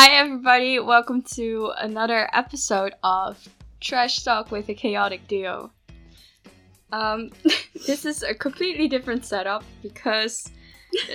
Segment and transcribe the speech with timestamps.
[0.00, 0.78] Hi, everybody.
[0.78, 3.36] Welcome to another episode of
[3.80, 5.72] Trash Talk with a Chaotic Duo.
[6.92, 7.30] Um,
[7.84, 10.52] this is a completely different setup because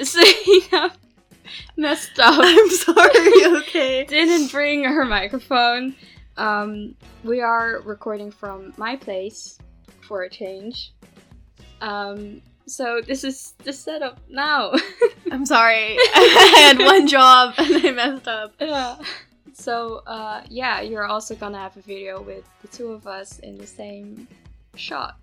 [0.02, 0.94] Selena
[1.78, 2.36] messed up.
[2.38, 4.04] I'm sorry, okay.
[4.04, 5.96] Didn't bring her microphone.
[6.36, 6.94] Um,
[7.24, 9.60] we are recording from my place
[10.02, 10.92] for a change.
[11.80, 14.74] Um, so this is the setup now.
[15.32, 15.96] I'm sorry.
[16.16, 18.54] I had one job and I messed up.
[18.60, 18.98] yeah.
[19.54, 23.58] So uh, yeah, you're also gonna have a video with the two of us in
[23.58, 24.28] the same
[24.76, 25.18] shot.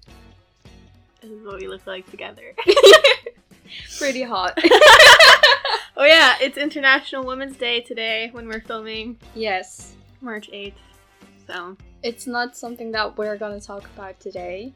[1.20, 2.54] This is what we look like together.
[3.98, 4.58] Pretty hot.
[5.96, 9.94] oh yeah, it's International Women's Day today when we're filming yes.
[10.20, 10.74] March 8th.
[11.46, 14.72] So, It's not something that we're gonna talk about today.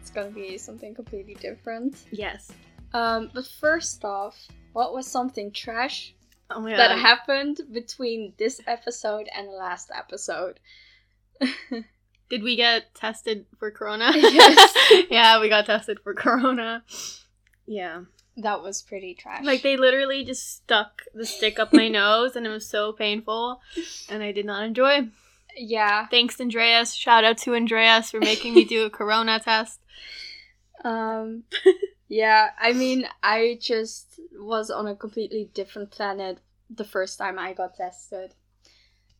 [0.00, 1.96] It's gonna be something completely different.
[2.10, 2.50] yes.
[2.92, 4.36] Um, but first off,
[4.72, 6.14] what was something trash
[6.50, 10.58] Oh that happened between this episode and the last episode?
[12.28, 14.10] Did we get tested for corona?
[14.14, 15.06] Yes.
[15.10, 16.82] yeah, we got tested for corona.
[17.66, 18.02] Yeah.
[18.36, 19.44] that was pretty trash.
[19.44, 23.60] Like they literally just stuck the stick up my nose and it was so painful
[24.08, 25.08] and I did not enjoy.
[25.56, 26.06] Yeah.
[26.06, 26.94] Thanks Andreas.
[26.94, 29.80] Shout out to Andreas for making me do a corona test.
[30.84, 31.44] Um,
[32.08, 37.52] yeah, I mean, I just was on a completely different planet the first time I
[37.52, 38.34] got tested.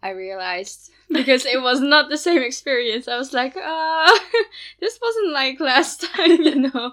[0.02, 3.08] I realized because it was not the same experience.
[3.08, 4.18] I was like, uh,
[4.80, 6.92] this wasn't like last time, you know.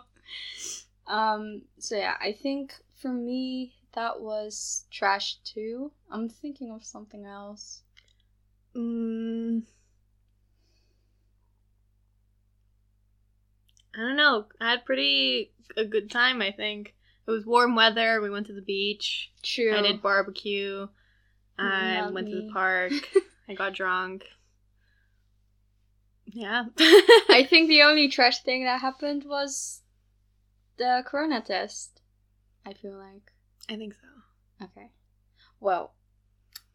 [1.07, 5.91] Um, so yeah, I think for me that was trash too.
[6.11, 7.81] I'm thinking of something else.
[8.77, 9.63] Mm,
[13.95, 14.45] I don't know.
[14.61, 16.41] I had pretty a good time.
[16.41, 16.93] I think
[17.27, 18.21] it was warm weather.
[18.21, 19.31] We went to the beach.
[19.41, 19.75] True.
[19.75, 20.87] I did barbecue.
[21.57, 22.93] I went to the park.
[23.49, 24.25] I got drunk.
[26.25, 26.65] Yeah.
[26.77, 29.81] I think the only trash thing that happened was
[30.77, 32.01] the corona test.
[32.65, 33.31] I feel like.
[33.69, 34.65] I think so.
[34.65, 34.91] Okay.
[35.59, 35.93] Well,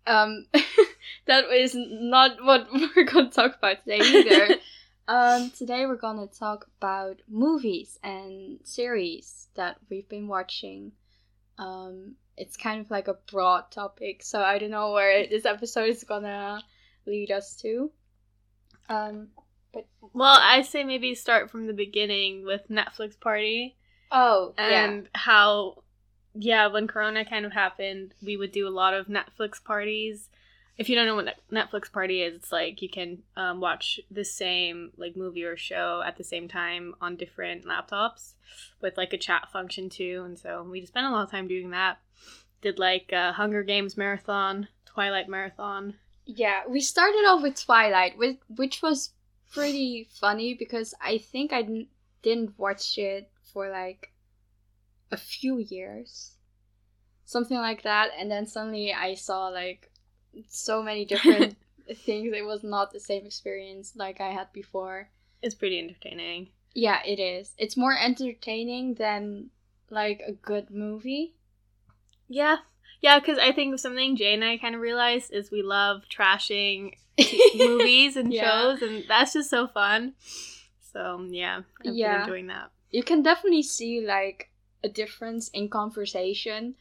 [0.06, 0.46] um,
[1.26, 4.54] that is not what we're gonna talk about today either.
[5.08, 10.92] um, today we're gonna talk about movies and series that we've been watching.
[11.58, 15.90] Um, it's kind of like a broad topic, so I don't know where this episode
[15.90, 16.62] is gonna
[17.06, 17.90] lead us to.
[18.88, 19.28] Um,
[19.72, 23.76] but Well, I say maybe start from the beginning with Netflix Party
[24.10, 25.82] oh, and how,
[26.34, 30.28] yeah, when Corona kind of happened, we would do a lot of Netflix parties.
[30.78, 34.25] If you don't know what Netflix Party is, it's like you can um, watch the
[34.25, 38.32] same like movie or show at the same time on different laptops
[38.81, 40.22] with like a chat function too.
[40.25, 41.98] And so we just spent a lot of time doing that.
[42.62, 45.94] Did like uh, Hunger Games marathon, Twilight marathon.
[46.25, 49.10] Yeah, we started off with Twilight, which which was
[49.53, 51.87] pretty funny because I think I
[52.22, 54.12] didn't watch it for like
[55.12, 56.33] a few years,
[57.25, 59.91] something like that, and then suddenly I saw like
[60.49, 61.56] so many different
[62.05, 62.33] things.
[62.34, 65.11] It was not the same experience like I had before.
[65.43, 66.49] It's pretty entertaining.
[66.75, 67.55] Yeah, it is.
[67.59, 69.50] It's more entertaining than
[69.91, 71.34] like a good movie.
[72.29, 72.56] Yeah.
[73.03, 76.94] Yeah, because I think something Jay and I kind of realized is we love trashing
[77.55, 78.43] movies and Yeah.
[78.43, 80.15] shows, and that's just so fun.
[80.93, 82.21] So, yeah, I've been Yeah.
[82.21, 82.71] enjoying that.
[82.91, 84.50] you can definitely see like
[84.84, 86.75] a difference in conversation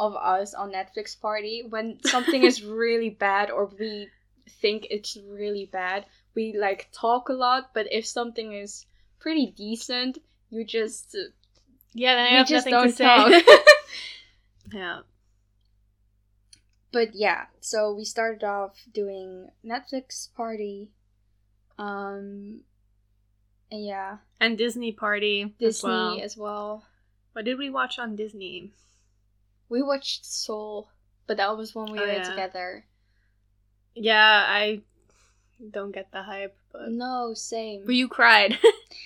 [0.00, 4.08] of us on Netflix party when something is really bad or we
[4.60, 8.86] think it's really bad we like talk a lot but if something is
[9.20, 10.18] pretty decent
[10.50, 11.16] you just
[11.92, 13.04] Yeah, then I have just nothing don't to say.
[13.04, 13.60] talk
[14.72, 14.98] yeah.
[16.92, 20.90] but yeah so we started off doing Netflix party
[21.78, 22.60] um
[23.70, 26.20] and yeah And Disney Party Disney as well.
[26.20, 26.84] as well
[27.34, 28.72] What did we watch on Disney?
[29.68, 30.88] we watched Soul
[31.26, 32.22] but that was when we Oh, were yeah.
[32.22, 32.84] together
[33.94, 34.80] Yeah, I
[35.70, 37.84] don't get the hype, but No, same.
[37.86, 38.58] but you cried.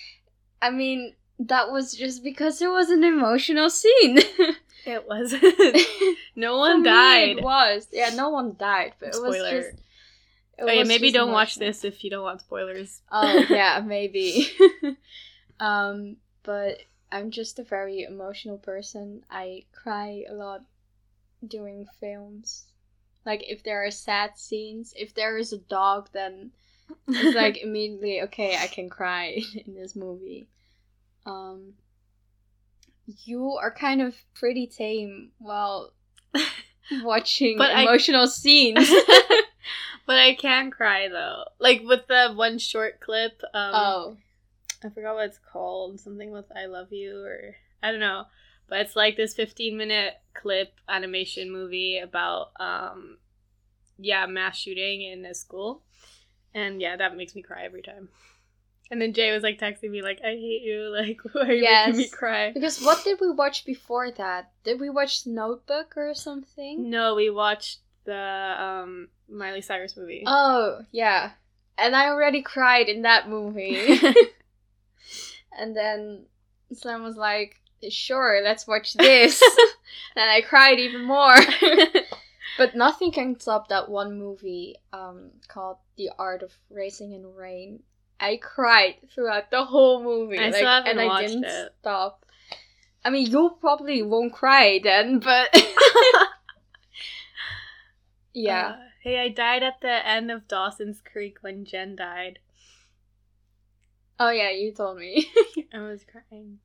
[0.61, 4.19] I mean, that was just because it was an emotional scene.
[4.85, 5.33] it was.
[6.35, 7.37] no one died.
[7.37, 7.87] It was.
[7.91, 9.69] Yeah, no one died, but it was just.
[9.69, 9.83] it
[10.61, 13.01] Oh yeah, maybe don't watch this if you don't want spoilers.
[13.11, 14.49] Oh yeah, maybe.
[15.59, 16.79] um, but
[17.11, 19.23] I'm just a very emotional person.
[19.29, 20.61] I cry a lot
[21.45, 22.65] during films.
[23.25, 26.51] Like if there are sad scenes, if there is a dog, then
[27.07, 30.47] it's like immediately okay i can cry in this movie
[31.23, 31.73] um
[33.25, 35.93] you are kind of pretty tame while
[37.03, 38.89] watching But I- emotional scenes.
[40.05, 41.43] but I can cry though.
[41.59, 43.41] Like with the one short clip.
[43.53, 44.17] Um, oh.
[44.83, 45.99] I forgot what it's called.
[45.99, 48.25] Something with "I love you" or I don't know.
[48.67, 53.17] But it's like this 15 minute clip animation movie about um,
[53.97, 55.83] yeah, mass shooting in a school,
[56.53, 58.09] and yeah, that makes me cry every time.
[58.91, 60.95] And then Jay was like texting me like, "I hate you.
[60.99, 64.51] Like, why are you making me cry?" Because what did we watch before that?
[64.63, 66.89] Did we watch Notebook or something?
[66.89, 70.23] No, we watched the um Miley Cyrus movie.
[70.25, 71.31] Oh, yeah.
[71.77, 73.99] And I already cried in that movie.
[75.57, 76.25] and then
[76.73, 77.59] Slam was like,
[77.89, 79.41] sure, let's watch this.
[80.15, 81.35] and I cried even more.
[82.57, 87.29] but nothing can top that one movie um, called The Art of Racing in the
[87.29, 87.81] Rain.
[88.19, 90.37] I cried throughout the whole movie.
[90.37, 91.73] I like, still and I didn't it.
[91.79, 92.25] stop.
[93.03, 95.55] I mean, you probably won't cry then, but
[98.33, 98.67] yeah.
[98.67, 102.39] Uh, hey, I died at the end of Dawson's Creek when Jen died.
[104.19, 105.31] Oh yeah, you told me.
[105.73, 106.59] I was crying.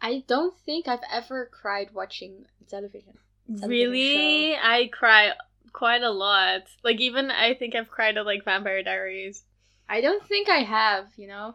[0.00, 3.14] I don't think I've ever cried watching television.
[3.46, 4.56] Television Really?
[4.56, 5.32] I cry
[5.72, 6.62] quite a lot.
[6.82, 9.44] Like even I think I've cried at like Vampire Diaries.
[9.88, 11.54] I don't think I have, you know?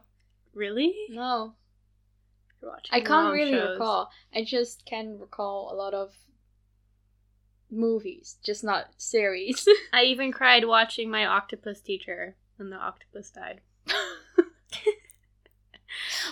[0.54, 0.96] Really?
[1.10, 1.56] No.
[2.92, 3.72] I can't really shows.
[3.74, 4.12] recall.
[4.34, 6.14] I just can recall a lot of
[7.72, 9.68] movies, just not series.
[9.94, 13.62] I even cried watching my octopus teacher when the octopus died.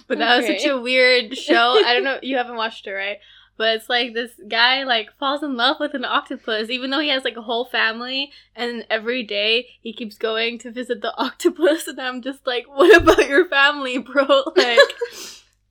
[0.08, 1.82] but that was such a weird show.
[1.86, 2.20] I don't know.
[2.22, 3.18] You haven't watched it, right?
[3.58, 7.10] But it's like this guy like falls in love with an octopus, even though he
[7.10, 11.88] has like a whole family, and every day he keeps going to visit the octopus,
[11.88, 14.44] and I'm just like, what about your family, bro?
[14.56, 14.80] Like,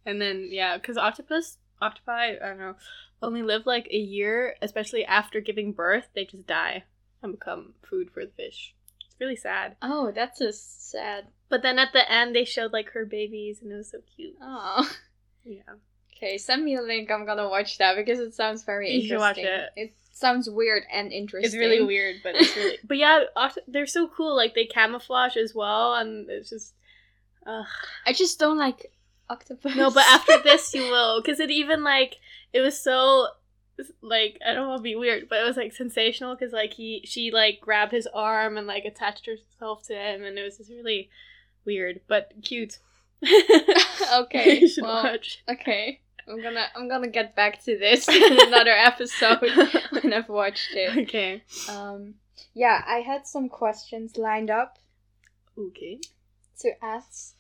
[0.05, 2.75] and then yeah, because octopus, octopi, I don't know,
[3.23, 6.85] only live like a year, especially after giving birth, they just die
[7.23, 8.75] and become food for the fish.
[9.21, 9.77] Really sad.
[9.83, 11.27] oh, that's a sad.
[11.49, 14.37] But then at the end, they showed like her babies, and it was so cute.
[14.41, 14.91] Oh.
[15.45, 15.63] Yeah.
[16.17, 17.11] Okay, send me a link.
[17.11, 19.45] I'm gonna watch that because it sounds very You should interesting.
[19.45, 19.71] watch it.
[19.77, 21.47] It sounds weird and interesting.
[21.47, 22.77] It's really weird, but it's really.
[22.85, 23.25] but yeah,
[23.67, 24.37] they're so cool.
[24.37, 26.75] Like they camouflage as well, and it's just.
[27.47, 27.65] Ugh.
[28.07, 28.93] I just don't like
[29.31, 29.75] octopus.
[29.75, 32.17] No, but after this, you will, because it even like
[32.53, 33.29] it was so
[34.01, 37.03] like I don't want to be weird, but it was like sensational because like he
[37.05, 40.71] she like grabbed his arm and like attached herself to him, and it was just
[40.71, 41.11] really
[41.65, 42.79] weird but cute.
[44.15, 44.61] okay.
[44.61, 45.43] you should well, watch.
[45.49, 46.01] Okay.
[46.29, 49.41] I'm gonna I'm gonna get back to this in another episode
[49.91, 50.97] when I've watched it.
[51.09, 51.43] okay.
[51.69, 52.15] Um
[52.55, 54.79] yeah, I had some questions lined up
[55.57, 56.01] Okay.
[56.61, 57.35] to ask.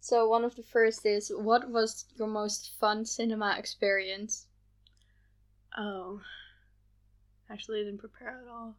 [0.00, 4.46] So one of the first is what was your most fun cinema experience?
[5.76, 6.20] Oh.
[7.50, 8.74] Actually, I didn't prepare at all.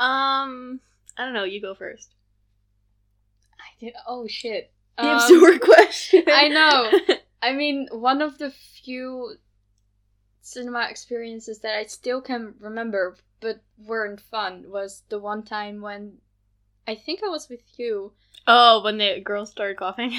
[0.06, 0.80] um,
[1.16, 1.44] I don't know.
[1.44, 2.14] You go first.
[3.58, 4.72] I did oh shit.
[5.00, 6.24] Gives Um, your question.
[6.28, 7.16] I know.
[7.42, 9.36] I mean, one of the few
[10.42, 16.18] cinema experiences that I still can remember but weren't fun was the one time when
[16.86, 18.12] I think I was with you.
[18.46, 20.10] oh, when the girls started coughing.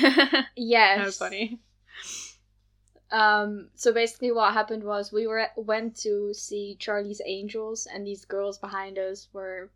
[0.56, 0.98] Yes.
[1.00, 1.60] that was funny.
[3.11, 8.25] Um so basically what happened was we were went to see Charlie's Angels and these
[8.25, 9.71] girls behind us were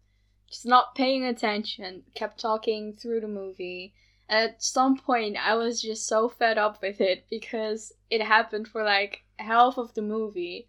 [0.50, 3.94] just not paying attention, kept talking through the movie.
[4.30, 8.84] At some point I was just so fed up with it because it happened for
[8.84, 10.68] like half of the movie.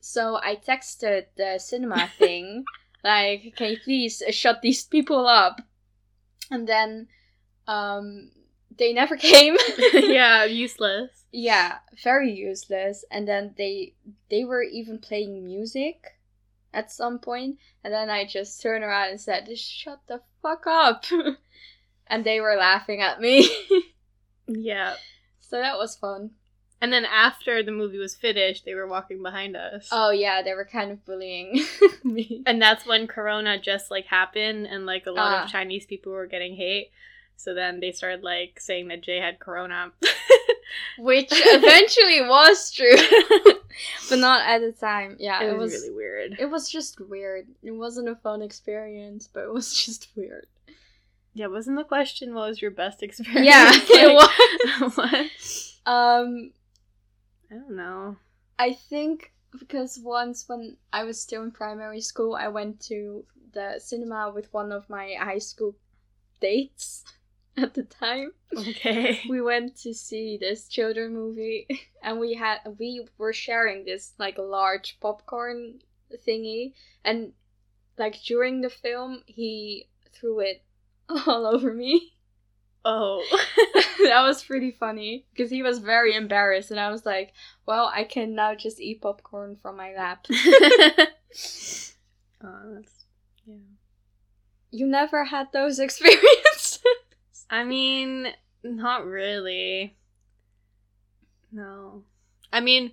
[0.00, 2.64] So I texted the cinema thing
[3.04, 5.60] like, "Can you please shut these people up?"
[6.50, 7.08] And then
[7.68, 8.30] um
[8.78, 9.56] they never came.
[9.92, 11.10] yeah, useless.
[11.32, 13.94] yeah very useless and then they
[14.30, 16.18] they were even playing music
[16.74, 20.66] at some point and then i just turned around and said just shut the fuck
[20.66, 21.04] up
[22.06, 23.48] and they were laughing at me
[24.46, 24.94] Yeah.
[25.40, 26.30] so that was fun
[26.80, 29.88] And then after the movie was finished, they were walking behind us.
[29.92, 31.64] oh yeah they were kind of bullying
[32.04, 35.44] me and that's when Corona just like happened, and like a lot Ah.
[35.44, 36.90] of Chinese people were getting hate.
[37.36, 39.92] So then they started like saying that Jay had Corona.
[40.98, 42.96] which eventually was true
[44.08, 46.36] but not at the time yeah it was, really weird.
[46.38, 50.46] it was just weird it wasn't a fun experience but it was just weird
[51.34, 53.46] Yeah, wasn't the question what was your best experience?
[53.46, 54.14] yeah it
[54.80, 55.30] was what?
[55.84, 56.52] um
[57.52, 58.16] I don't know.
[58.58, 63.78] I think because once when I was still in primary school, I went to the
[63.78, 65.74] cinema with one of my high school
[66.40, 67.04] dates
[67.56, 68.32] at the time.
[68.56, 69.20] Okay.
[69.28, 71.66] We went to see this children movie
[72.02, 75.80] and we had we were sharing this like large popcorn
[76.26, 76.72] thingy,
[77.04, 77.32] and
[77.98, 80.62] like during the film, he threw it
[81.26, 82.12] all over me.
[82.84, 83.24] Oh.
[84.04, 87.32] that was pretty funny because he was very embarrassed, and I was like,
[87.66, 90.34] "Well, I can now just eat popcorn from my lap." oh,
[92.74, 93.04] that's
[93.46, 93.56] yeah.
[94.70, 96.51] You never had those experiences.
[97.52, 98.28] I mean,
[98.64, 99.94] not really.
[101.52, 102.02] No.
[102.50, 102.92] I mean,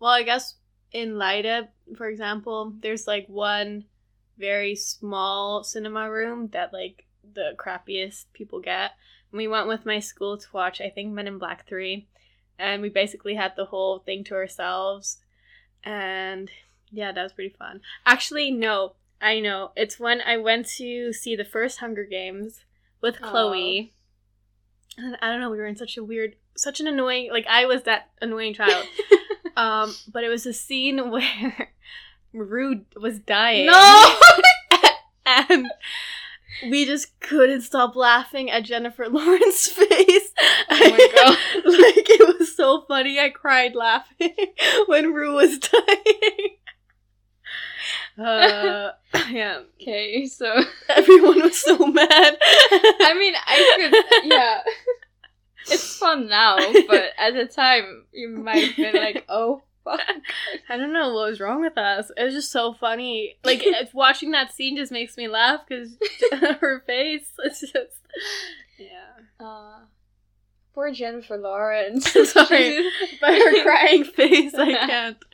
[0.00, 0.54] well, I guess
[0.92, 3.84] in Lida, for example, there's like one
[4.38, 8.92] very small cinema room that like the crappiest people get.
[9.30, 12.06] And we went with my school to watch, I think, Men in Black 3.
[12.58, 15.18] And we basically had the whole thing to ourselves.
[15.84, 16.50] And
[16.90, 17.82] yeah, that was pretty fun.
[18.06, 19.72] Actually, no, I know.
[19.76, 22.64] It's when I went to see the first Hunger Games
[23.02, 23.92] with Chloe.
[24.96, 27.66] And I don't know, we were in such a weird, such an annoying, like I
[27.66, 28.86] was that annoying child.
[29.56, 31.70] um, but it was a scene where
[32.32, 33.66] Rue was dying.
[33.66, 34.20] no.
[35.26, 35.66] and
[36.68, 40.32] we just couldn't stop laughing at Jennifer Lawrence's face.
[40.70, 41.38] Oh my God.
[41.64, 43.18] like it was so funny.
[43.18, 44.34] I cried laughing
[44.86, 46.56] when Rue was dying.
[48.18, 48.90] Uh,
[49.30, 52.36] yeah, okay, so everyone was so mad.
[52.40, 53.76] I mean, I
[54.20, 54.60] could, yeah.
[55.68, 56.56] It's fun now,
[56.88, 60.00] but at the time, you might have been like, "Oh fuck."
[60.68, 62.10] I don't know what was wrong with us.
[62.16, 63.36] It was just so funny.
[63.44, 65.96] Like it's- watching that scene just makes me laugh because
[66.60, 67.26] her face.
[67.44, 67.74] It's just
[68.76, 69.44] yeah.
[69.44, 69.78] Uh,
[70.74, 72.10] poor Jennifer Lawrence.
[72.10, 72.90] Sorry,
[73.20, 75.24] but her crying face, I can't.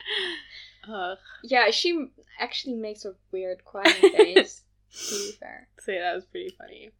[0.87, 1.17] Ugh.
[1.43, 2.07] yeah, she
[2.39, 4.63] actually makes a weird crying face.
[5.09, 5.67] to be fair.
[5.79, 6.91] So yeah, that was pretty funny.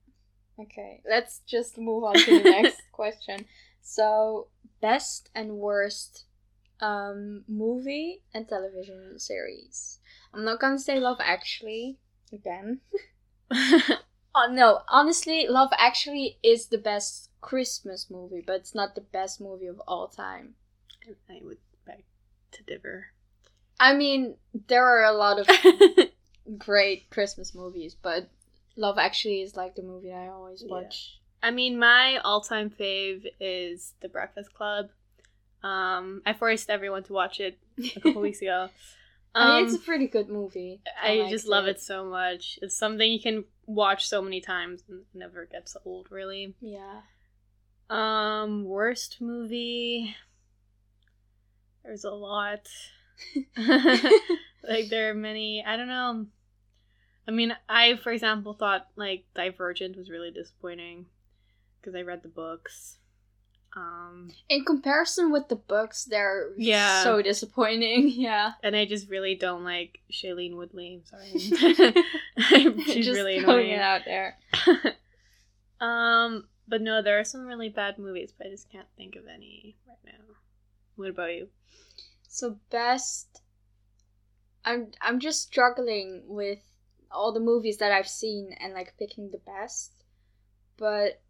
[0.60, 3.46] Okay, let's just move on to the next question.
[3.82, 4.48] So,
[4.82, 6.26] best and worst
[6.82, 10.00] um movie and television series.
[10.34, 11.98] I'm not gonna say Love Actually
[12.32, 12.82] again.
[14.36, 19.42] Oh no, honestly, Love Actually is the best Christmas movie, but it's not the best
[19.42, 20.54] movie of all time.
[21.30, 22.04] I would beg
[22.52, 23.08] to differ.
[23.80, 24.36] I mean,
[24.68, 25.48] there are a lot of
[26.58, 28.30] great Christmas movies, but
[28.76, 30.74] Love Actually is like the movie I always Yeah.
[30.76, 31.20] watch.
[31.42, 34.90] I mean, my all-time fave is The Breakfast Club.
[35.64, 37.58] Um, I forced everyone to watch it
[37.96, 38.70] a couple weeks ago.
[39.36, 40.82] I mean, Um, it's a pretty good movie.
[41.02, 42.60] I liked just love it so much.
[42.62, 46.56] It's something you can watch so many times and never gets old, really.
[46.60, 47.02] Yeah.
[47.90, 50.16] Um, worst movie.
[51.84, 52.68] There's a lot.
[54.64, 55.64] like there are many.
[55.66, 56.26] I don't know.
[57.28, 61.06] I mean, I, for example, thought like Divergent was really disappointing
[61.80, 62.98] because I read the books.
[63.78, 67.04] Um, In comparison with the books, they're Yeah.
[67.04, 68.10] so disappointing.
[68.16, 68.54] Yeah.
[68.64, 70.96] and I just really don't like Shailene Woodley.
[71.04, 73.70] I'm sorry, she's Just really annoying.
[73.70, 74.38] it out there.
[75.80, 79.24] um, but no, there are some really bad movies, but I just can't think of
[79.28, 80.36] any right now.
[80.96, 81.48] What about you?
[82.30, 83.42] So best
[84.64, 86.60] I'm I'm just struggling with
[87.12, 89.92] all the movies that I've seen and like picking the best.
[90.78, 91.22] But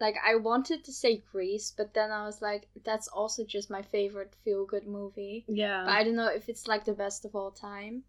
[0.00, 3.82] like I wanted to say Grease, but then I was like that's also just my
[3.82, 5.44] favorite feel good movie.
[5.46, 8.04] Yeah, But I don't know if it's like the best of all time.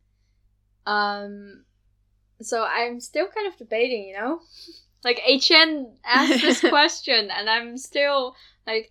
[0.85, 1.65] Um
[2.41, 4.39] so I'm still kind of debating, you know?
[5.03, 8.89] Like HN asked this question and I'm still like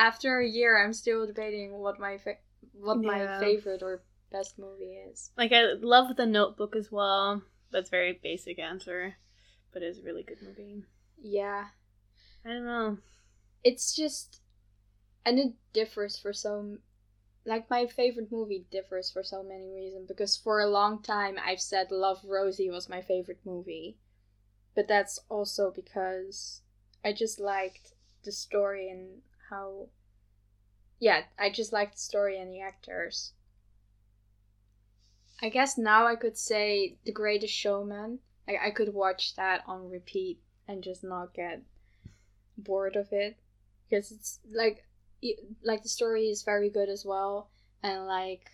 [0.00, 2.38] after a year I'm still debating what my fa-
[2.72, 3.38] what my Yeah.
[3.40, 4.02] favorite or
[4.32, 5.30] best movie is.
[5.36, 7.42] like I love The Notebook as well.
[7.70, 9.16] That's a very basic answer,
[9.72, 10.84] but it's a really good movie.
[11.20, 11.66] Yeah.
[12.44, 12.98] I don't know.
[13.62, 14.40] It's just
[15.26, 16.78] and it differs for so
[17.44, 21.60] like my favorite movie differs for so many reasons because for a long time I've
[21.60, 23.98] said Love Rosie was my favorite movie.
[24.74, 26.62] But that's also because
[27.04, 27.92] I just liked
[28.24, 29.88] the story and how
[30.98, 33.32] yeah, I just liked the story and the actors.
[35.42, 38.18] I guess now I could say The Greatest Showman.
[38.46, 41.62] I, I could watch that on repeat and just not get
[42.58, 43.38] bored of it
[43.88, 44.84] because it's like
[45.22, 47.48] y- like the story is very good as well
[47.82, 48.50] and like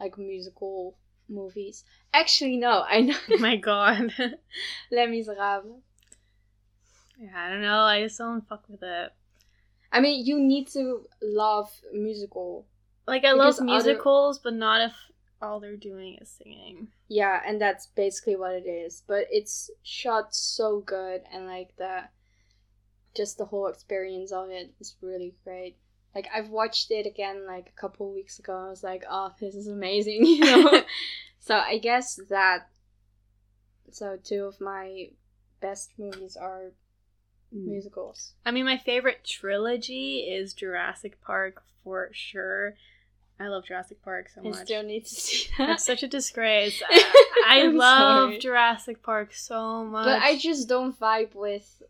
[0.00, 0.96] like musical
[1.28, 1.84] movies.
[2.14, 4.14] Actually, no, I know Oh my god.
[4.90, 5.82] Les Miserables.
[7.20, 7.80] yeah, I don't know.
[7.80, 9.12] I just don't fuck with it.
[9.92, 12.66] I mean, you need to love musical.
[13.06, 14.92] Like I love other- musicals, but not if
[15.40, 16.88] all they're doing is singing.
[17.08, 19.02] Yeah, and that's basically what it is.
[19.06, 22.02] But it's shot so good, and like the
[23.16, 25.76] just the whole experience of it is really great.
[26.14, 28.54] like I've watched it again like a couple weeks ago.
[28.54, 30.82] I was like, oh, this is amazing, you know.
[31.38, 32.68] so I guess that.
[33.90, 35.10] So two of my
[35.60, 36.72] best movies are
[37.52, 38.34] musicals.
[38.44, 42.74] I mean, my favorite trilogy is Jurassic Park for sure.
[43.40, 44.64] I love Jurassic Park so I much.
[44.64, 45.70] still need to see that.
[45.70, 46.82] It's such a disgrace.
[46.90, 47.04] I,
[47.46, 48.38] I love sorry.
[48.38, 50.06] Jurassic Park so much.
[50.06, 51.82] But I just don't vibe with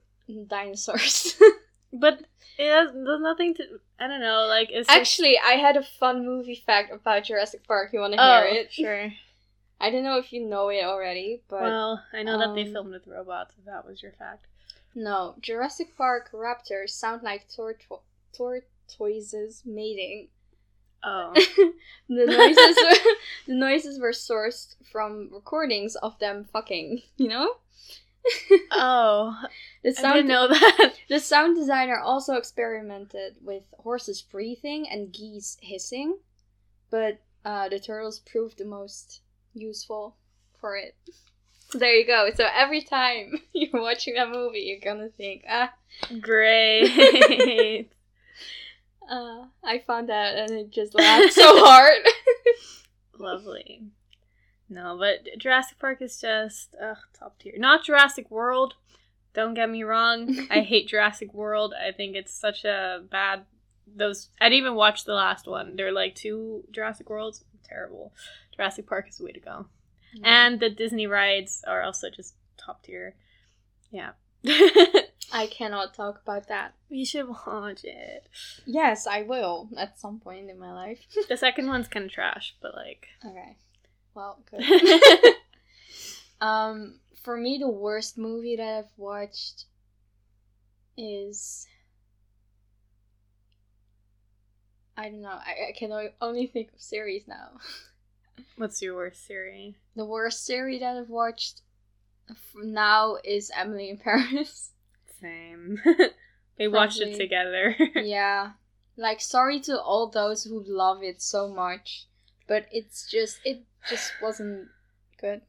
[0.49, 1.41] dinosaurs.
[1.91, 2.21] But
[2.59, 3.63] it has there's nothing to.
[3.99, 4.47] I don't know.
[4.47, 7.95] Like it's just- Actually, I had a fun movie fact about Jurassic Park.
[7.95, 8.73] You want to oh, hear it?
[8.73, 9.13] Sure.
[9.81, 12.73] I don't know if you know it already, but well, I know that they um,
[12.73, 13.55] filmed with robots.
[13.59, 14.47] If that was your fact.
[14.99, 15.37] No.
[15.41, 18.03] Jurassic Park raptors sound like torto-
[18.37, 20.29] tortoises mating.
[21.03, 21.33] Oh.
[22.09, 23.13] the noises were,
[23.47, 27.03] the noises were sourced from recordings of them fucking.
[27.17, 27.55] You know.
[28.73, 29.41] oh.
[29.85, 30.95] The sound I didn't know that.
[31.09, 36.19] The sound designer also experimented with horses breathing and geese hissing,
[36.91, 39.21] but uh, the turtles proved the most
[39.55, 40.17] useful
[40.61, 40.97] for it.
[41.71, 42.31] So there you go.
[42.35, 45.73] So every time you're watching a movie, you're gonna think, ah,
[46.21, 47.91] Great.
[49.11, 52.03] uh, I found that and it just laughed so hard.
[53.19, 53.83] Lovely.
[54.71, 57.55] No, but Jurassic Park is just ugh, top tier.
[57.57, 58.75] Not Jurassic World.
[59.35, 60.47] Don't get me wrong.
[60.51, 61.75] I hate Jurassic World.
[61.75, 63.45] I think it's such a bad.
[63.87, 65.77] Those I didn't even watch the last one.
[65.77, 67.45] There are like two Jurassic Worlds.
[67.65, 68.13] Terrible.
[68.55, 69.67] Jurassic Park is the way to go.
[70.23, 73.15] And the Disney rides are also just top tier.
[73.91, 74.11] Yeah.
[75.33, 76.75] I cannot talk about that.
[76.89, 78.29] you should watch it.
[78.67, 81.01] Yes, I will at some point in my life.
[81.29, 83.07] The second one's kind of trash, but like.
[83.25, 83.57] okay.
[84.15, 84.63] Well, good.
[86.41, 89.65] Um, for me, the worst movie that I've watched
[90.97, 91.67] is
[94.97, 95.31] I don't know.
[95.31, 97.51] I, I can only think of series now.
[98.57, 99.75] What's your worst series?
[99.97, 101.63] The worst series that I've watched
[102.55, 104.71] now is Emily in Paris.
[105.21, 105.81] Same.
[106.59, 107.77] we watched it together.
[107.95, 108.53] yeah,
[108.97, 112.07] like sorry to all those who love it so much,
[112.47, 114.69] but it's just it just wasn't
[115.21, 115.43] good.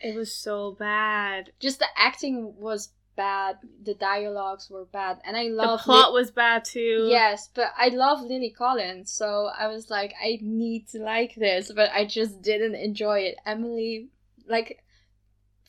[0.00, 1.52] it was so bad.
[1.60, 3.58] Just the acting was bad.
[3.82, 7.06] The dialogues were bad, and I love The plot was bad too.
[7.08, 11.72] Yes, but I love Lily Collins, so I was like, I need to like this,
[11.74, 13.36] but I just didn't enjoy it.
[13.44, 14.08] Emily,
[14.46, 14.82] like,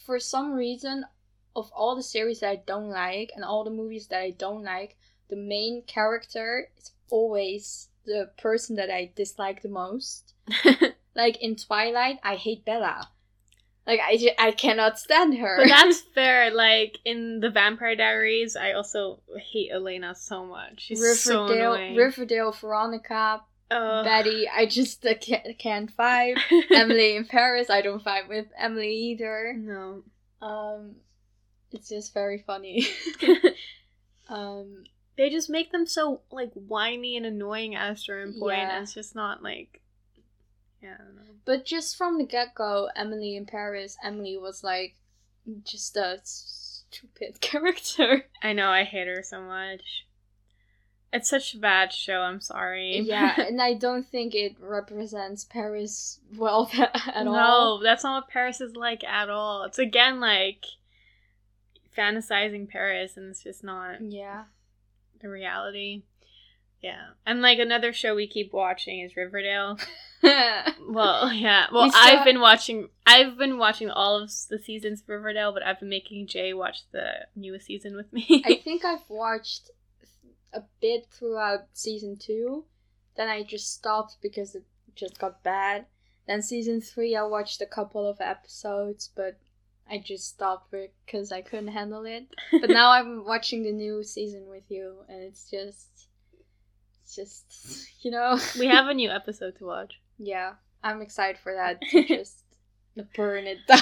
[0.05, 1.05] for some reason,
[1.55, 4.63] of all the series that I don't like and all the movies that I don't
[4.63, 4.97] like,
[5.29, 10.33] the main character is always the person that I dislike the most.
[11.15, 13.09] Like in Twilight, I hate Bella.
[13.85, 15.57] Like I, ju- I cannot stand her.
[15.59, 16.51] but that's fair.
[16.53, 19.19] Like in the Vampire Diaries, I also
[19.51, 20.81] hate Elena so much.
[20.81, 21.95] She's so Riverdale, annoying.
[21.95, 23.41] Riverdale, Veronica,
[23.71, 24.05] Ugh.
[24.05, 26.37] Betty, I just uh, can't, can't vibe.
[26.71, 29.53] Emily in Paris, I don't vibe with Emily either.
[29.57, 30.03] no.
[30.41, 30.95] Um,
[31.71, 32.85] it's just very funny.
[34.29, 34.83] um,
[35.17, 38.57] they just make them so like whiny and annoying at a certain point.
[38.57, 38.75] Yeah.
[38.75, 39.81] And it's just not like.
[40.83, 41.21] Yeah, I don't know.
[41.45, 44.95] but just from the get go, Emily in Paris, Emily was like
[45.63, 48.25] just a stupid character.
[48.41, 50.05] I know I hate her so much.
[51.11, 52.21] It's such a bad show.
[52.21, 52.99] I'm sorry.
[52.99, 57.77] yeah, and I don't think it represents Paris well at no, all.
[57.77, 59.63] No, that's not what Paris is like at all.
[59.63, 60.65] It's again like
[61.97, 64.45] fantasizing Paris, and it's just not Yeah.
[65.21, 66.03] the reality.
[66.83, 69.79] Yeah, and like another show we keep watching is Riverdale.
[70.87, 71.65] Well, yeah.
[71.71, 72.87] Well, We saw- I've been watching.
[73.05, 76.79] I've been watching all of the seasons of Riverdale, but I've been making Jay watch
[76.91, 78.41] the newest season with me.
[78.45, 79.69] I think I've watched
[80.53, 82.65] a bit throughout season two.
[83.17, 84.63] Then I just stopped because it
[84.95, 85.85] just got bad.
[86.27, 89.37] Then season three, I watched a couple of episodes, but
[89.91, 90.71] I just stopped
[91.05, 92.27] because I couldn't handle it.
[92.51, 96.07] But now I'm watching the new season with you, and it's just,
[97.17, 98.39] it's just, you know.
[98.59, 99.99] we have a new episode to watch.
[100.17, 102.43] yeah, I'm excited for that to just
[103.15, 103.79] burn it down.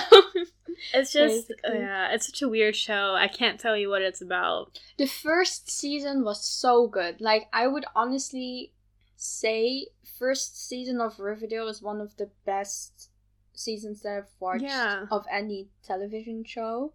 [0.94, 3.14] It's just yeah, it's such a weird show.
[3.16, 4.80] I can't tell you what it's about.
[4.98, 7.20] the first season was so good.
[7.22, 8.74] Like I would honestly
[9.18, 13.10] say first season of Riverdale is one of the best
[13.54, 15.06] seasons that I've watched Yeah.
[15.12, 16.94] of any television show.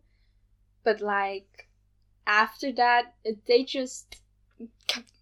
[0.82, 1.68] But like
[2.26, 4.16] after that, it, they just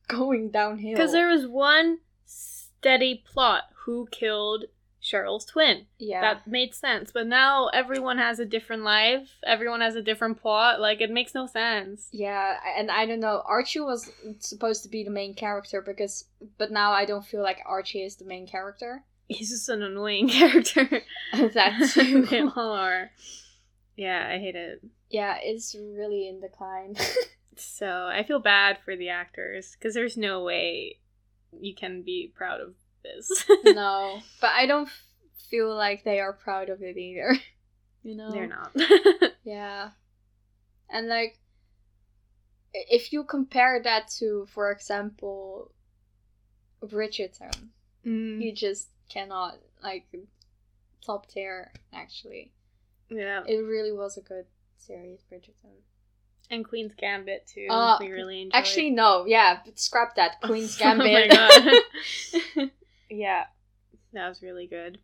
[0.09, 0.93] going downhill.
[0.93, 4.65] Because there was one steady plot: who killed
[5.03, 5.87] Cheryl's twin.
[5.99, 6.21] Yeah.
[6.23, 7.11] That made sense.
[7.13, 9.29] But now everyone has a different life.
[9.45, 10.81] Everyone has a different plot.
[10.81, 12.09] Like it makes no sense.
[12.13, 13.43] yeah, and I don't know.
[13.47, 16.25] Archie was supposed to be the main character because,
[16.59, 19.05] but now I don't feel like Archie is the main character.
[19.29, 20.89] He's just an annoying character.
[21.33, 22.27] that too.
[22.27, 23.11] they all are.
[23.97, 24.83] Yeah, I hate it.
[25.11, 26.97] yeah, it's really in decline.
[27.59, 30.99] So I feel bad for the actors because there's no way
[31.53, 33.45] you can be proud of this.
[33.65, 34.89] no, but I don't
[35.51, 37.37] feel like they are proud of it either.
[38.07, 38.77] You know, They're not.
[39.45, 39.93] Yeah,
[40.91, 41.39] and like,
[42.75, 45.73] if you compare that to, for example,
[46.83, 47.71] Bridgerton,
[48.07, 50.05] Mm, you just cannot like
[51.05, 51.73] top tier.
[51.93, 52.53] Actually,
[53.09, 55.81] yeah, it really was a good series, Bridgerton.
[56.55, 57.67] And Queen's Gambit too.
[57.71, 58.55] Uh, we really enjoyed.
[58.59, 60.41] Actually, no, yeah, but scrap that.
[60.43, 61.31] Queen's Oh my Gambit.
[62.57, 62.71] God.
[63.11, 63.45] yeah,
[64.13, 64.99] that was really good.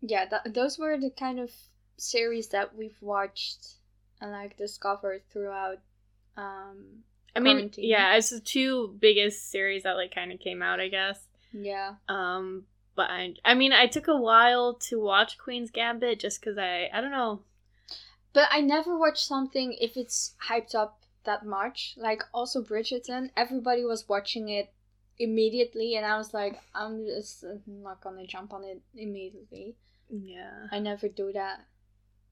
[0.00, 1.50] yeah, th- those were the kind of
[1.96, 3.74] series that we've watched
[4.20, 5.78] and like discovered throughout.
[6.36, 7.02] Um,
[7.34, 7.84] I mean, Quarantine.
[7.88, 11.18] yeah, it's the two biggest series that like kind of came out, I guess.
[11.52, 16.40] yeah, Um, but I, I mean, I took a while to watch Queen's Gambit just
[16.40, 17.40] because I, I don't know.
[18.32, 21.94] But I never watch something if it's hyped up that much.
[21.96, 24.72] Like also Bridgerton, everybody was watching it
[25.18, 29.76] immediately, and I was like, I'm just not gonna jump on it immediately.
[30.10, 30.66] Yeah.
[30.72, 31.60] I never do that.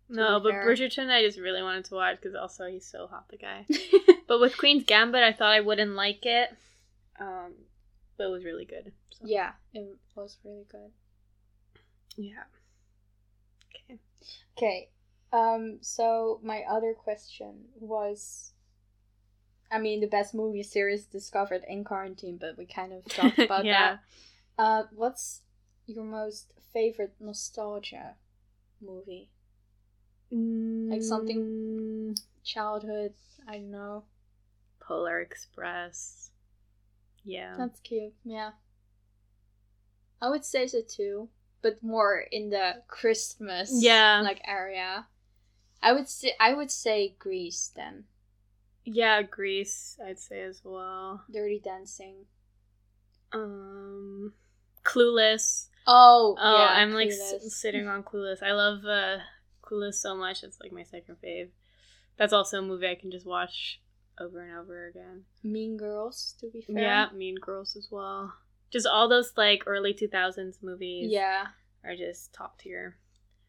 [0.08, 0.66] No, but fair.
[0.66, 3.66] Bridgerton, I just really wanted to watch because also he's so hot, the guy.
[4.28, 6.50] but with Queen's Gambit, I thought I wouldn't like it.
[7.18, 7.54] Um,
[8.16, 8.92] but it was really good.
[9.10, 10.90] So, yeah, it was really good.
[12.16, 12.44] Yeah.
[13.74, 13.98] Okay.
[14.56, 14.88] Okay.
[15.36, 18.52] Um so my other question was
[19.70, 23.64] I mean the best movie series discovered in quarantine, but we kind of talked about
[23.64, 23.98] Yeah.
[24.58, 24.62] that.
[24.64, 25.42] Uh what's
[25.86, 28.14] your most favorite nostalgia
[28.80, 29.28] movie?
[30.30, 33.14] Like something- Mm, Childhood,
[33.48, 34.04] I don't know.
[34.80, 36.30] Polar Express.
[37.24, 37.54] Yeah.
[37.58, 38.52] That's cute, yeah.
[40.22, 41.28] I would say so too,
[41.62, 44.20] but more in the Christmas Yeah.
[44.22, 45.06] like area.
[45.86, 48.04] I would say I would say Grease then.
[48.84, 51.22] Yeah, Grease, I'd say as well.
[51.30, 52.26] Dirty Dancing.
[53.32, 54.32] Um,
[54.84, 55.68] Clueless.
[55.86, 57.46] Oh, Oh, yeah, I'm like Clueless.
[57.46, 58.42] s- sitting on Clueless.
[58.42, 59.18] I love uh,
[59.62, 60.42] Clueless so much.
[60.42, 61.48] It's like my second fave.
[62.16, 63.80] That's also a movie I can just watch
[64.18, 65.24] over and over again.
[65.42, 66.78] Mean Girls, to be fair.
[66.82, 68.32] Yeah, Mean Girls as well.
[68.70, 71.46] Just all those like early 2000s movies Yeah,
[71.84, 72.96] are just top tier.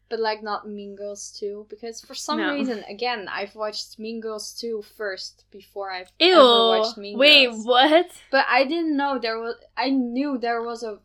[0.08, 2.52] But like not Mean Girls 2 because for some No.
[2.54, 6.32] reason again I've watched Mean Girls 2 first before I've Ew.
[6.32, 7.58] ever watched Mean Wait, Girls.
[7.58, 8.10] Wait, what?
[8.30, 10.98] But I didn't know there was I knew there was a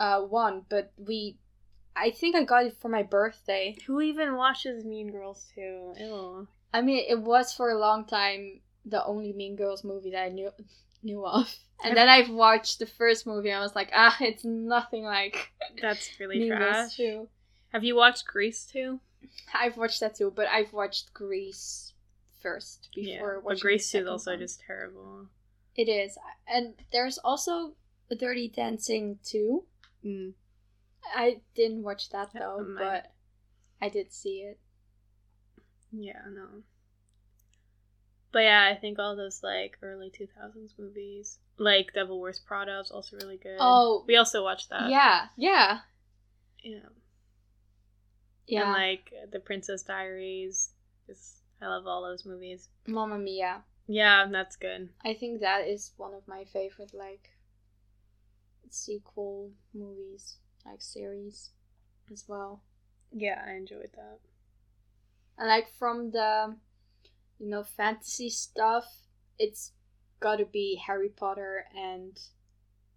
[0.00, 1.36] uh one, but we
[1.94, 3.76] I think I got it for my birthday.
[3.86, 5.94] Who even watches Mean Girls 2?
[5.98, 6.48] Ew.
[6.72, 10.28] I mean, it was for a long time the only Mean Girls movie that I
[10.30, 10.50] knew
[11.02, 11.54] knew of.
[11.84, 15.50] And then I've watched the first movie and I was like, ah, it's nothing like
[15.80, 16.96] That's really Mean Girls trash.
[16.96, 17.28] 2.
[17.72, 19.00] Have you watched Grease too?
[19.54, 21.94] I've watched that too, but I've watched Grease
[22.40, 24.40] first before yeah, watching but Grease 2 is also one.
[24.40, 25.28] just terrible.
[25.74, 27.72] It is, and there's also
[28.10, 29.64] a Dirty Dancing too.
[30.04, 30.34] Mm.
[31.14, 33.12] I didn't watch that though, but
[33.80, 34.58] I did see it.
[35.90, 36.62] Yeah, no.
[38.32, 42.90] But yeah, I think all those like early 2000s movies, like Devil Wears Prada, is
[42.90, 43.56] also really good.
[43.60, 44.90] Oh, we also watched that.
[44.90, 45.78] yeah, yeah,
[46.62, 46.80] yeah.
[48.46, 48.62] Yeah.
[48.64, 50.70] And like The Princess Diaries.
[51.06, 52.68] Just, I love all those movies.
[52.86, 53.62] Mamma Mia.
[53.86, 54.88] Yeah, that's good.
[55.04, 57.30] I think that is one of my favorite like
[58.70, 61.50] sequel movies, like series,
[62.10, 62.62] as well.
[63.12, 64.18] Yeah, I enjoyed that.
[65.38, 66.56] And like from the,
[67.38, 68.84] you know, fantasy stuff,
[69.38, 69.72] it's
[70.20, 72.18] gotta be Harry Potter and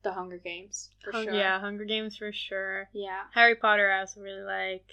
[0.04, 1.34] the Hunger Games for Hun- sure.
[1.34, 2.88] Yeah, Hunger Games for sure.
[2.94, 3.24] Yeah.
[3.34, 4.86] Harry Potter I also really like.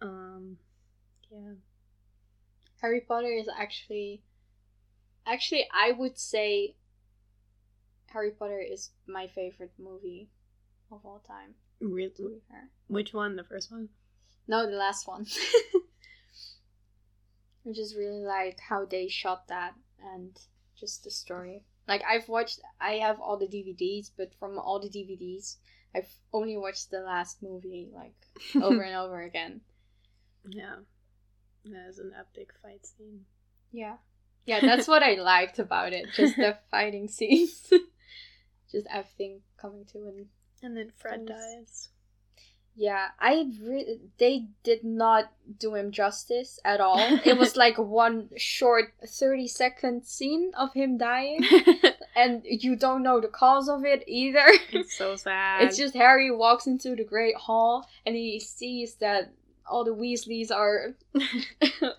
[0.00, 0.56] Um,
[1.30, 1.54] yeah.
[2.80, 4.22] Harry Potter is actually
[5.26, 6.74] actually I would say
[8.06, 10.30] Harry Potter is my favorite movie
[10.90, 11.54] of all time.
[11.80, 12.10] Really?
[12.16, 12.68] To be fair.
[12.88, 13.36] Which one?
[13.36, 13.88] The first one?
[14.48, 15.26] No, the last one.
[17.66, 19.74] I just really like how they shot that
[20.14, 20.36] and
[20.78, 21.62] just the story.
[21.86, 25.56] Like I've watched I have all the DVDs, but from all the DVDs
[25.94, 28.14] I've only watched the last movie like
[28.62, 29.60] over and over again.
[30.48, 30.76] Yeah.
[31.64, 33.24] That is an epic fight scene.
[33.72, 33.96] Yeah.
[34.46, 36.06] Yeah, that's what I liked about it.
[36.14, 37.70] Just the fighting scenes.
[38.72, 40.26] just everything coming to an
[40.62, 41.88] And then Fred dies.
[42.76, 46.98] Yeah, I re- they did not do him justice at all.
[47.24, 51.44] it was like one short 30 second scene of him dying
[52.16, 54.46] and you don't know the cause of it either.
[54.72, 55.62] it's so sad.
[55.64, 59.32] It's just Harry walks into the Great Hall and he sees that
[59.70, 60.94] all the Weasleys are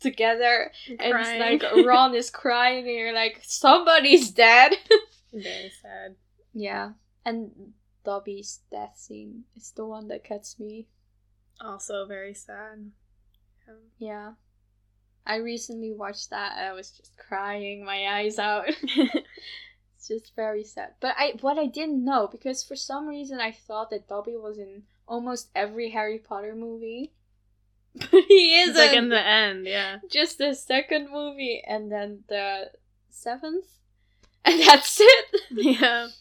[0.00, 1.42] together and Crying.
[1.60, 4.72] it's like Ron is crying and you're like somebody's dead.
[5.32, 6.16] very sad.
[6.52, 6.90] yeah.
[7.24, 7.72] And
[8.04, 10.86] Dobby's death scene is the one that gets me.
[11.60, 12.90] Also very sad.
[13.68, 14.32] Um, Yeah.
[15.26, 18.66] I recently watched that and I was just crying my eyes out.
[18.68, 20.90] it's just very sad.
[21.00, 24.58] But I what I didn't know because for some reason I thought that Dobby was
[24.58, 27.12] in almost every Harry Potter movie.
[27.98, 28.76] But he isn't.
[28.76, 29.98] like in the end, yeah.
[30.10, 32.70] just the second movie and then the
[33.10, 33.66] seventh.
[34.44, 35.24] And that's it.
[35.50, 36.08] Yeah.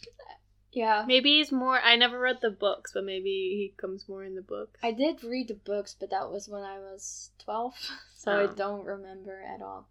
[0.72, 1.06] Yeah.
[1.08, 4.42] Maybe he's more I never read the books, but maybe he comes more in the
[4.42, 4.78] books.
[4.84, 7.74] I did read the books, but that was when I was 12,
[8.18, 8.44] so Oh.
[8.44, 9.88] I don't remember at all.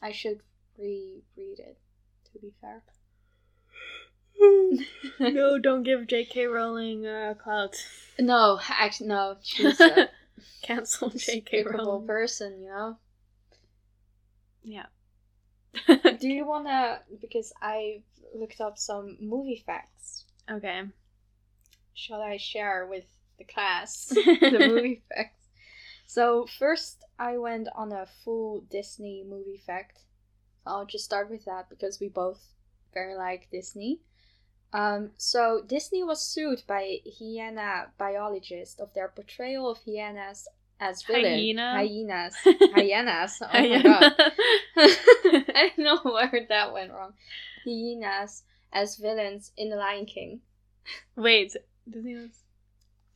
[0.00, 0.38] I should
[0.78, 1.78] reread it,
[2.32, 2.84] to be fair.
[5.20, 6.46] No, don't give J.K.
[6.46, 7.76] Rowling uh, clout.
[8.18, 9.36] no, actually, no.
[9.42, 10.08] She's a
[10.62, 11.64] Cancel J.K.
[11.64, 12.06] Rowling.
[12.06, 12.96] person, you know?
[14.62, 14.86] Yeah.
[15.86, 18.02] Do you wanna, because I
[18.34, 20.82] looked up some movie facts, okay.
[21.94, 23.04] shall I share with
[23.38, 25.48] the class the movie facts?
[26.06, 30.00] So, first, I went on a full Disney movie fact.
[30.66, 32.40] I'll just start with that because we both
[32.92, 34.00] very like Disney.
[34.72, 40.48] Um, so Disney was sued by hyena biologists of their portrayal of hyenas
[40.80, 41.58] as villains.
[41.58, 41.72] Hyena?
[41.72, 42.34] Hyenas.
[42.74, 43.42] Hyenas.
[43.42, 44.14] Oh my god.
[45.54, 47.12] I don't know where that went wrong.
[47.64, 50.40] Hyenas as villains in The Lion King.
[51.16, 51.54] Wait,
[51.88, 52.30] Disney was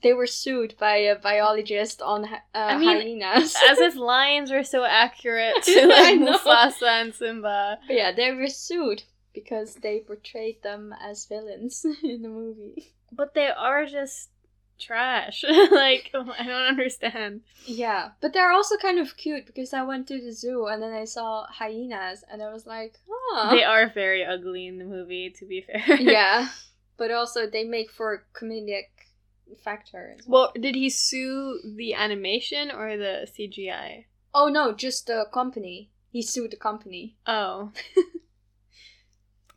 [0.02, 3.56] They were sued by a biologist on uh, I mean, hyenas.
[3.70, 6.20] as if lions are so accurate to like.
[6.20, 7.78] Mufasa and Simba.
[7.88, 9.04] But yeah, they were sued
[9.36, 12.94] because they portrayed them as villains in the movie.
[13.12, 14.30] But they are just
[14.78, 15.44] trash.
[15.70, 17.42] like I don't understand.
[17.66, 20.92] Yeah, but they're also kind of cute because I went to the zoo and then
[20.92, 23.48] I saw hyenas and I was like, oh.
[23.50, 26.00] They are very ugly in the movie, to be fair.
[26.00, 26.48] yeah,
[26.96, 28.88] but also they make for comedic
[29.62, 30.16] factor.
[30.26, 30.52] well.
[30.54, 34.06] Well, did he sue the animation or the CGI?
[34.34, 35.90] Oh no, just the company.
[36.10, 37.16] He sued the company.
[37.26, 37.72] Oh.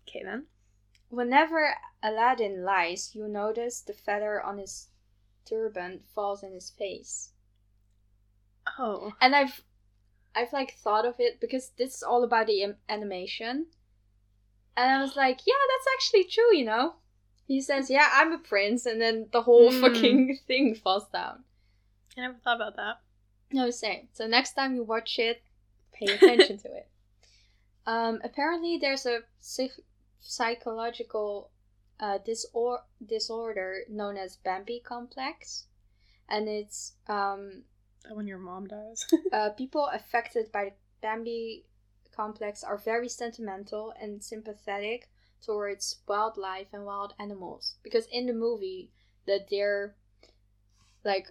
[0.10, 0.46] Okay then.
[1.10, 4.88] Whenever Aladdin lies, you notice the feather on his
[5.46, 7.32] turban falls in his face.
[8.78, 9.14] Oh.
[9.20, 9.62] and I've
[10.36, 13.66] I've like thought of it because this is all about the im- animation,
[14.78, 16.94] and I was like, yeah, that's actually true, you know.
[17.48, 19.82] He says, "Yeah, I'm a prince," and then the whole Mm.
[19.82, 21.44] fucking thing falls down.
[22.16, 23.02] I never thought about that.
[23.52, 24.08] No, same.
[24.14, 25.42] So next time you watch it,
[25.92, 26.88] pay attention to it.
[27.88, 29.22] Um, apparently, there's a
[30.20, 31.52] psychological
[32.00, 35.66] uh, disor- disorder known as Bambi complex,
[36.30, 37.64] and it's um,
[38.12, 39.06] When your mom dies.
[39.34, 41.66] uh, people affected by Bambi
[42.16, 45.10] complex are very sentimental and sympathetic
[45.42, 48.92] towards wildlife and wild animals because in the movie
[49.26, 49.96] the deer
[51.06, 51.28] like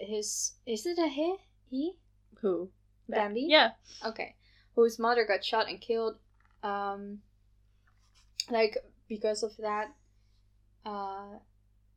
[0.00, 1.36] his is it a he
[1.68, 1.92] he
[2.40, 2.70] Who?
[3.06, 3.72] Bambi Yeah.
[4.06, 4.34] okay
[4.74, 6.16] whose mother got shot and killed
[6.62, 7.20] um
[8.50, 8.76] like
[9.08, 9.94] because of that
[10.86, 11.38] uh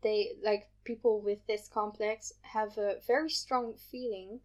[0.01, 4.39] they like people with this complex have a very strong feeling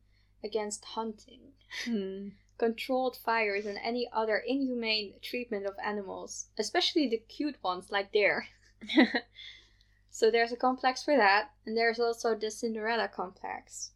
[0.44, 1.40] against hunting.
[1.84, 2.28] Hmm.
[2.56, 8.46] controlled fires and any other inhumane treatment of animals especially the cute ones like deer.
[10.18, 13.92] So there's a complex for that and there's also the cinderella complex.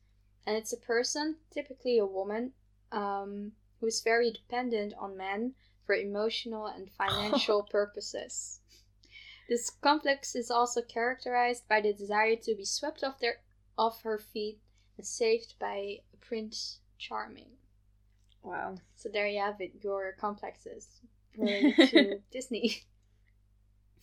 [0.47, 2.53] And it's a person typically a woman
[2.93, 5.55] um, who is very dependent on men
[5.87, 8.61] for emotional and financial purposes
[9.49, 13.37] this complex is also characterized by the desire to be swept off their
[13.77, 14.59] off her feet
[14.97, 17.51] and saved by prince charming
[18.43, 18.75] wow.
[18.95, 20.89] so there you have it, your complexes
[21.37, 22.83] related to Disney.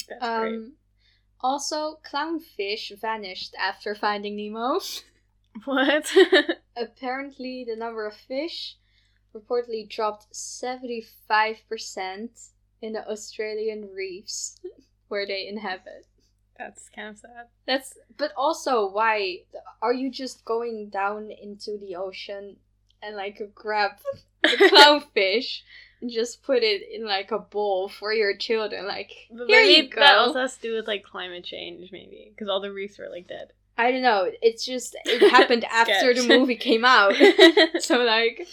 [0.07, 0.55] That's great.
[0.55, 0.73] Um,
[1.41, 4.79] also, clownfish vanished after finding Nemo.
[5.65, 6.09] What?
[6.77, 8.77] Apparently, the number of fish
[9.35, 12.49] reportedly dropped 75%
[12.81, 14.59] in the Australian reefs
[15.07, 16.05] where they inhabit.
[16.57, 17.47] That's kind of sad.
[17.65, 19.43] That's but also why
[19.81, 22.57] are you just going down into the ocean
[23.01, 23.91] and like grab
[24.43, 25.61] the clownfish
[26.01, 28.85] and just put it in like a bowl for your children.
[28.85, 29.99] Like But here maybe you go.
[30.01, 33.09] that also has to do with like climate change, maybe, because all the reefs were
[33.09, 33.51] like dead.
[33.77, 34.29] I don't know.
[34.41, 37.13] It's just it happened after the movie came out.
[37.79, 38.45] so like,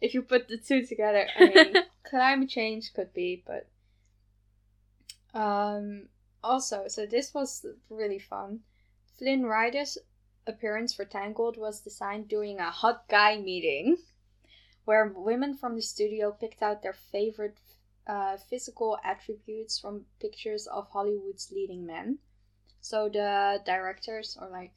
[0.00, 3.66] if you put the two together, I mean, climate change could be, but
[5.34, 6.08] um,
[6.42, 8.60] also, so this was really fun.
[9.18, 9.98] Flynn Rider's
[10.46, 13.98] appearance for Tangled was designed during a hot guy meeting,
[14.84, 17.58] where women from the studio picked out their favorite
[18.06, 22.18] uh, physical attributes from pictures of Hollywood's leading men.
[22.80, 24.72] So the directors, or like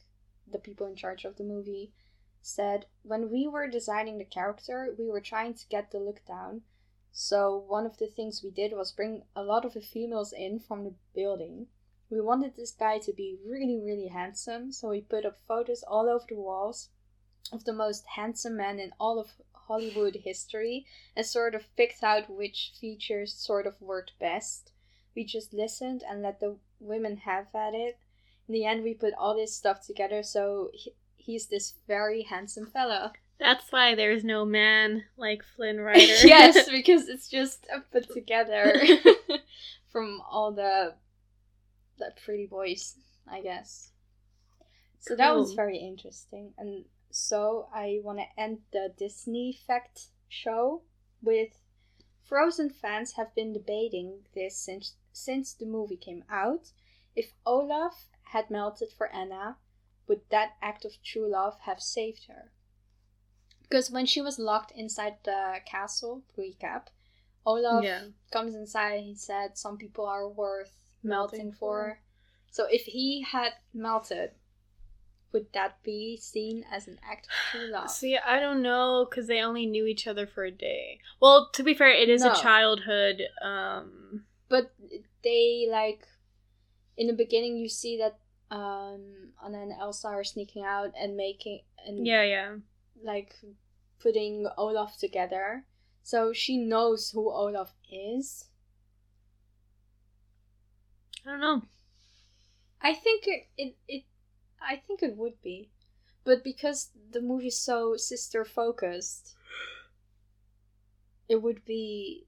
[0.52, 1.94] the people in charge of the movie,
[2.41, 6.63] said, When we were designing the character, we were trying to get the look down.
[7.12, 10.60] So one of the things we did was bring a lot of the females in
[10.60, 11.67] from the building.
[12.10, 16.10] We wanted this guy to be really, really handsome, so we put up photos all
[16.10, 16.89] over the walls
[17.51, 22.30] of the most handsome men in all of Hollywood history and sort of picked out
[22.30, 24.71] which features sort of worked best.
[25.15, 27.97] We just listened and let the women have at it.
[28.47, 30.71] In the end, we put all this stuff together, so
[31.22, 33.12] he's this very handsome fellow.
[33.40, 36.00] That's why there's no man like Flynn Rider.
[36.24, 38.82] yes, because it's just put together
[39.92, 40.96] from all the
[41.98, 42.96] the pretty boys,
[43.28, 43.92] I guess.
[45.00, 50.84] So that was very interesting, and so I want to end the Disney fact show
[51.24, 51.58] with
[52.24, 56.72] Frozen fans have been debating this since since the movie came out.
[57.16, 59.58] If Olaf had melted for Anna,
[60.08, 62.52] would that act of true love have saved her?
[63.64, 66.88] Because when she was locked inside the castle, recap,
[67.46, 68.04] Olaf Yeah.
[68.32, 72.02] comes inside and he said some people are worth melting, Melting for.
[72.52, 74.32] So if he had melted,
[75.32, 77.90] would that be seen as an act of true love?
[77.90, 81.00] See, I don't know because they only knew each other for a day.
[81.22, 82.34] Well, to be fair, it is No.
[82.34, 83.22] a childhood.
[83.42, 84.74] Um, but
[85.24, 86.06] they like
[86.98, 88.20] in the beginning you see that
[88.52, 92.56] um and Elsa are sneaking out and making and yeah, yeah.
[93.04, 93.34] like
[94.00, 95.66] putting Olaf together.
[96.04, 98.50] So she knows who Olaf is.
[101.26, 101.64] I don't know.
[102.82, 104.04] I think it, it, it
[104.62, 105.72] I think it would be.
[106.24, 109.36] But because the movie's so sister focused,
[111.30, 112.28] it would be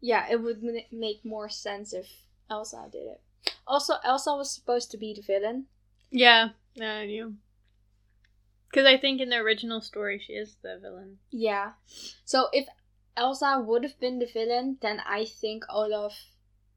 [0.00, 2.08] Yeah, it would ma- make more sense if
[2.50, 3.20] Elsa did it.
[3.66, 5.66] Also, Elsa was supposed to be the villain.
[6.10, 7.36] Yeah, yeah, I knew.
[8.70, 11.18] Because I think in the original story, she is the villain.
[11.30, 11.72] Yeah.
[12.24, 12.68] So if
[13.16, 16.30] Elsa would have been the villain, then I think Olaf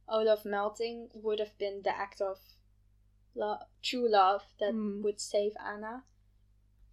[0.08, 2.40] Olaf melting would have been the act of
[3.36, 5.04] love, true love that Hmm.
[5.04, 6.04] would save Anna.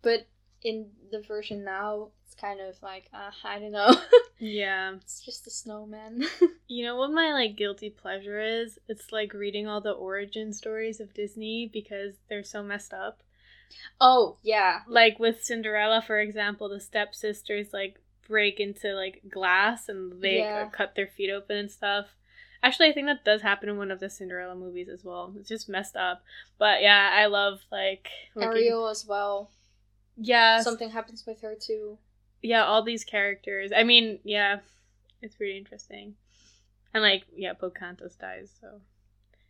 [0.03, 0.27] But
[0.63, 3.95] in the version now, it's kind of like uh, I don't know.
[4.39, 4.95] Yeah.
[4.97, 6.25] it's just a snowman.
[6.69, 8.79] You know what my like guilty pleasure is?
[8.89, 13.23] It's like reading all the origin stories of Disney because they're so messed up.
[14.01, 20.21] oh yeah, Like with Cinderella, for example, the stepsisters like break into like glass and
[20.21, 20.65] they Yeah.
[20.67, 22.07] uh, cut their feet open and stuff.
[22.63, 25.33] Actually, I think that does happen in one of the Cinderella movies as well.
[25.39, 26.23] It's just messed up.
[26.59, 29.51] But yeah, I love like looking- Ariel as well.
[30.17, 31.99] Yeah, Something happens with her too.
[32.43, 33.71] yeah, all these characters.
[33.77, 34.61] I mean, yeah,
[35.23, 36.15] it's pretty interesting.
[36.95, 38.81] And like, yeah, Pocahontas dies, so.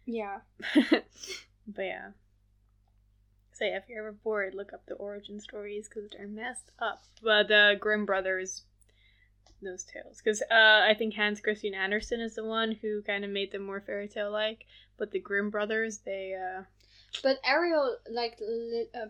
[0.07, 0.39] Yeah.
[0.85, 2.09] but yeah.
[3.53, 7.01] Say if you're ever bored, look up the origin stories because they're messed up.
[7.23, 8.65] But the Grimm brothers,
[9.63, 13.31] those tales, because uh, I think Hans Christian Andersen is the one who kind of
[13.31, 14.67] made them more fairy tale like.
[14.99, 16.63] But the Grimm brothers, they uh,
[17.23, 19.07] But Ariel, like li- uh,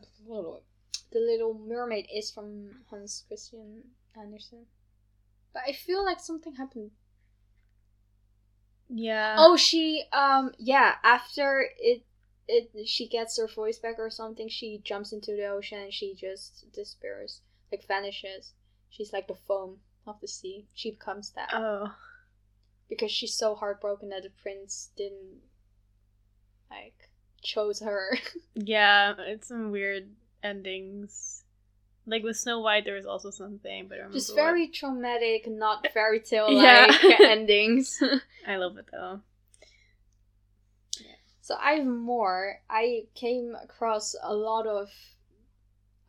[1.12, 3.82] the Little Mermaid, is from Hans Christian
[4.18, 4.66] Andersen.
[5.52, 6.90] But I feel like something happened.
[8.88, 9.36] yeah.
[9.38, 10.94] Oh, she, um, yeah.
[11.02, 12.04] After it,
[12.48, 14.48] it, she gets her voice back or something.
[14.48, 17.40] She jumps into the ocean and she just disappears,
[17.72, 18.52] like vanishes.
[18.90, 20.66] She's like the foam of the sea.
[20.74, 21.92] She becomes that oh,
[22.88, 25.40] because she's so heartbroken that the prince didn't,
[26.70, 27.10] like,
[27.42, 28.16] chose her.
[28.54, 29.14] yeah.
[29.18, 30.08] It's some weird
[30.46, 31.42] endings.
[32.08, 34.50] Like with Snow White, there was also something, but Just remember what.
[34.52, 38.00] very traumatic, not fairy tale like endings.
[38.46, 39.20] I love it though.
[41.40, 42.60] so I have more.
[42.70, 44.88] I came across a lot of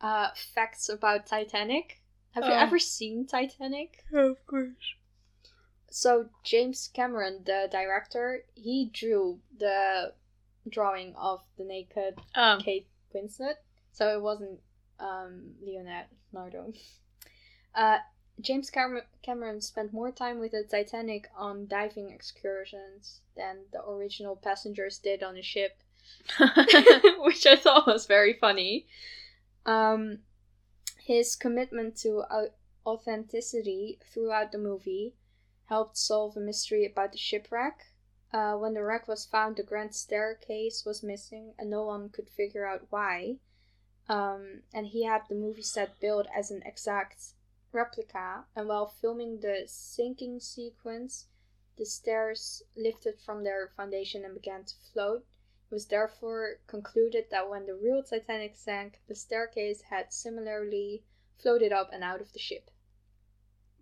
[0.00, 2.00] uh, facts about Titanic.
[2.32, 2.56] Have you Oh.
[2.58, 4.04] ever seen Titanic?
[4.12, 4.94] Of course.
[5.90, 10.12] So James Cameron, the director, he drew the
[10.68, 12.60] drawing of the naked Um.
[12.60, 13.56] Kate Winslet.
[13.98, 14.60] So it wasn't
[15.00, 16.72] um, Leonardo.
[17.74, 17.98] Uh,
[18.40, 24.34] James Cam- Cameron spent more time with the Titanic on diving excursions than the original
[24.34, 25.82] passengers did on the ship,
[27.18, 28.86] which I thought was very funny.
[29.64, 30.20] Um,
[31.04, 32.24] his commitment to
[32.84, 35.14] authenticity throughout the movie
[35.66, 37.92] helped solve a mystery about the shipwreck.
[38.32, 42.28] Uh, when the wreck was found, the grand staircase was missing, and no one could
[42.28, 43.36] figure out why.
[44.08, 47.34] Um, and he had the movie set built as an exact
[47.72, 51.26] replica, and while filming the sinking sequence,
[51.76, 55.24] the stairs lifted from their foundation and began to float.
[55.70, 61.04] It was therefore concluded that when the real Titanic sank, the staircase had similarly
[61.38, 62.70] floated up and out of the ship.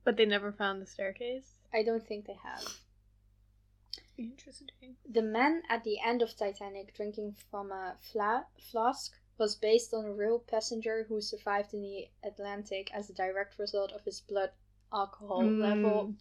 [0.05, 1.55] but they never found the staircase.
[1.72, 2.64] I don't think they have.
[4.18, 4.97] Interesting.
[5.09, 10.05] The man at the end of Titanic drinking from a fla- flask was based on
[10.05, 14.51] a real passenger who survived in the Atlantic as a direct result of his blood
[14.93, 15.61] alcohol Mm.
[15.61, 16.14] level.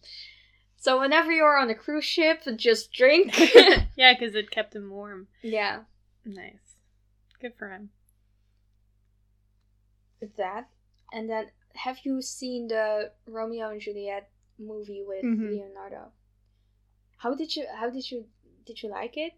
[0.76, 3.32] So whenever you're on a cruise ship, just drink.
[3.96, 5.28] yeah, because it kept him warm.
[5.42, 5.84] yeah,
[6.24, 6.76] Nice.
[7.40, 7.90] Good for him.
[10.36, 10.68] that.
[11.12, 15.50] And then, have you seen the Romeo and Juliet movie with Mhm.
[15.50, 16.12] Leonardo?
[17.18, 17.66] How did you?
[17.74, 18.26] How did you?
[18.64, 19.32] Did you like it?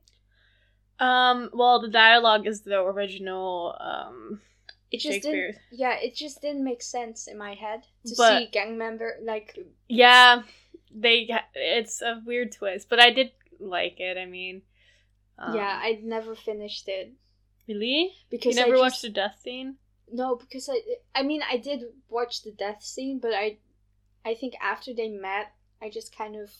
[1.00, 4.40] Um, well, the dialogue is the original um
[4.90, 5.56] It just didn't.
[5.70, 9.58] Yeah, it just didn't make sense in my head to But- see gang member like
[9.88, 10.42] Yeah,
[10.90, 14.16] they it's a weird twist, but I did like it.
[14.16, 14.62] I mean,
[15.38, 17.12] um, yeah, I never finished it
[17.68, 18.14] really.
[18.30, 19.76] Because you never just, watched the death scene?
[20.10, 20.80] No, because I
[21.14, 23.58] I mean I did watch the death scene, but I
[24.24, 26.50] I think after they met, I just kind of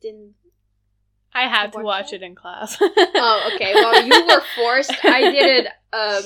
[0.00, 0.34] didn't.
[1.36, 2.22] I had to watch it?
[2.22, 2.76] it in class.
[2.80, 3.74] Oh, okay.
[3.74, 4.92] Well, you were forced.
[5.04, 6.24] I did it um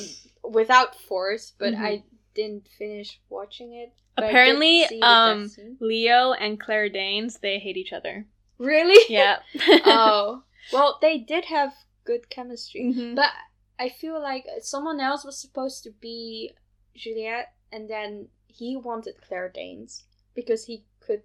[0.52, 1.80] without force, but Mhm.
[1.88, 2.02] I
[2.34, 3.92] didn't finish watching it.
[4.16, 5.76] but I did Apparently, see the death um.
[5.80, 8.26] Leo and Claire Danes they hate each other.
[8.58, 8.98] really?
[9.18, 9.38] Yeah.
[9.84, 10.42] oh,
[10.72, 11.72] well, they did have
[12.04, 12.92] good chemistry.
[12.94, 13.14] Mhm.
[13.16, 13.30] But
[13.78, 16.52] I feel like someone else was supposed to be
[16.94, 20.04] Juliet, and then he wanted Claire Danes
[20.34, 21.22] because he could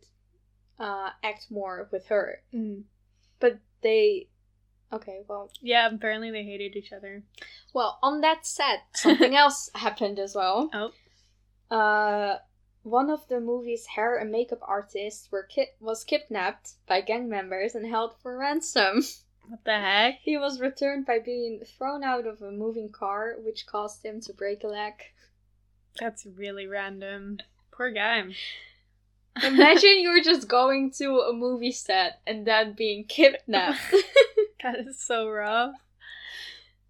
[0.80, 2.42] uh, act more with her.
[2.54, 2.84] Mhm.
[3.40, 4.28] But they.
[4.94, 5.50] Okay, well.
[5.62, 7.24] Yeah, apparently they hated each other.
[7.74, 10.70] Well, on that set, something else happened as well.
[10.74, 11.76] Oh.
[11.76, 12.40] Uh,
[12.84, 17.74] one of the movie's hair and makeup artists were ki- was kidnapped by gang members
[17.76, 19.04] and held for ransom.
[19.48, 20.22] What the heck?
[20.24, 24.34] He was returned by being thrown out of a moving car, which caused him to
[24.34, 24.94] break a leg.
[26.00, 27.38] That's really random.
[27.70, 28.24] Poor guy.
[29.44, 33.80] Imagine you were just going to a movie set and then being kidnapped.
[34.64, 35.76] That is so rough.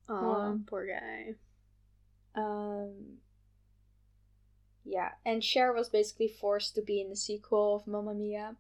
[0.08, 0.54] Aw.
[0.66, 1.34] poor guy.
[2.36, 3.18] um,
[4.86, 8.56] yeah, and Cher was basically forced to be in the sequel of Mamma Mia.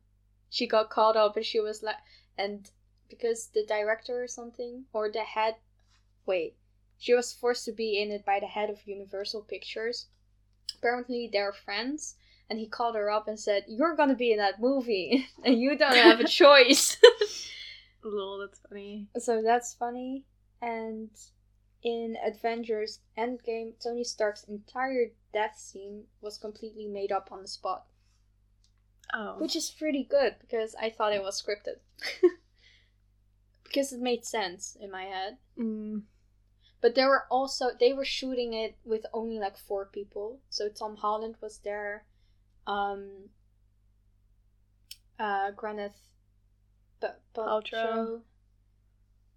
[0.49, 1.95] She got called up and she was like,
[2.37, 2.69] and
[3.07, 5.55] because the director or something, or the head,
[6.25, 6.55] wait,
[6.97, 10.07] she was forced to be in it by the head of Universal Pictures.
[10.77, 12.15] Apparently, they're friends,
[12.49, 15.77] and he called her up and said, You're gonna be in that movie, and you
[15.77, 16.97] don't have a choice.
[18.03, 19.07] Lol, that's funny.
[19.17, 20.25] so that's funny.
[20.61, 21.09] And
[21.83, 27.85] in Avengers Endgame, Tony Stark's entire death scene was completely made up on the spot,
[29.13, 29.35] Oh.
[29.39, 31.79] which is pretty good because I thought it was scripted.
[33.63, 35.37] because it made sense in my head.
[35.59, 36.03] Mm.
[36.81, 40.39] But there were also they were shooting it with only like four people.
[40.49, 42.05] So Tom Holland was there,
[42.67, 43.29] um,
[45.19, 45.93] uh, Gwyneth
[47.35, 48.21] Paltrow.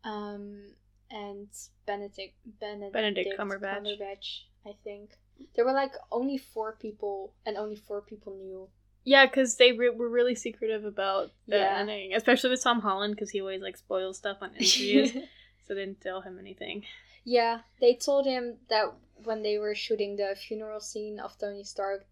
[0.04, 0.62] um,
[1.10, 1.48] and
[1.86, 3.82] Benedict Benedict, Benedict Cumberbatch.
[3.82, 5.10] Cumberbatch, I think
[5.54, 8.68] there were like only four people, and only four people knew.
[9.04, 11.78] Yeah, because they re- were really secretive about the Yeah.
[11.78, 15.12] ending, especially with Tom Holland, because he always like spoils stuff on interviews,
[15.66, 16.84] so they didn't tell him anything.
[17.24, 18.92] Yeah, they told him that
[19.24, 22.06] when they were shooting the funeral scene of Tony Stark,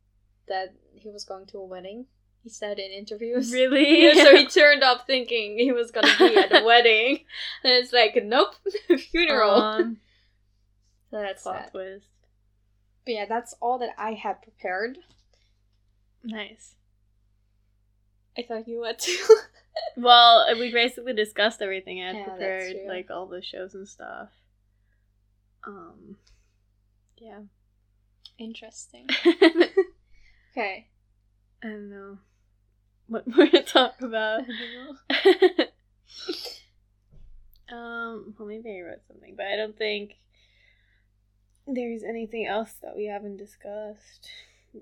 [0.48, 2.06] that he was going to a wedding.
[2.42, 3.52] He said in interviews.
[3.52, 4.02] Really?
[4.14, 7.20] Yeah, so he turned up thinking he was gonna be at a wedding,
[7.64, 8.54] and it's like, nope,
[9.10, 9.60] funeral.
[9.60, 9.96] Um,
[11.10, 11.70] so that's plot sad.
[11.72, 12.06] twist.
[13.04, 14.98] But yeah, that's all that I had prepared.
[16.24, 16.74] Nice.
[18.38, 19.36] I thought you had to.
[19.96, 22.02] Well, we basically discussed everything.
[22.02, 24.28] I had Yeah, prepared like all the shows and stuff.
[25.66, 26.16] Um,
[27.18, 27.40] yeah.
[28.38, 29.06] Interesting.
[31.62, 32.18] I don't know
[33.08, 34.40] what more to talk about.
[37.70, 40.14] um, well, maybe I wrote something, but I don't think.
[41.66, 44.30] there's anything else that we haven't discussed.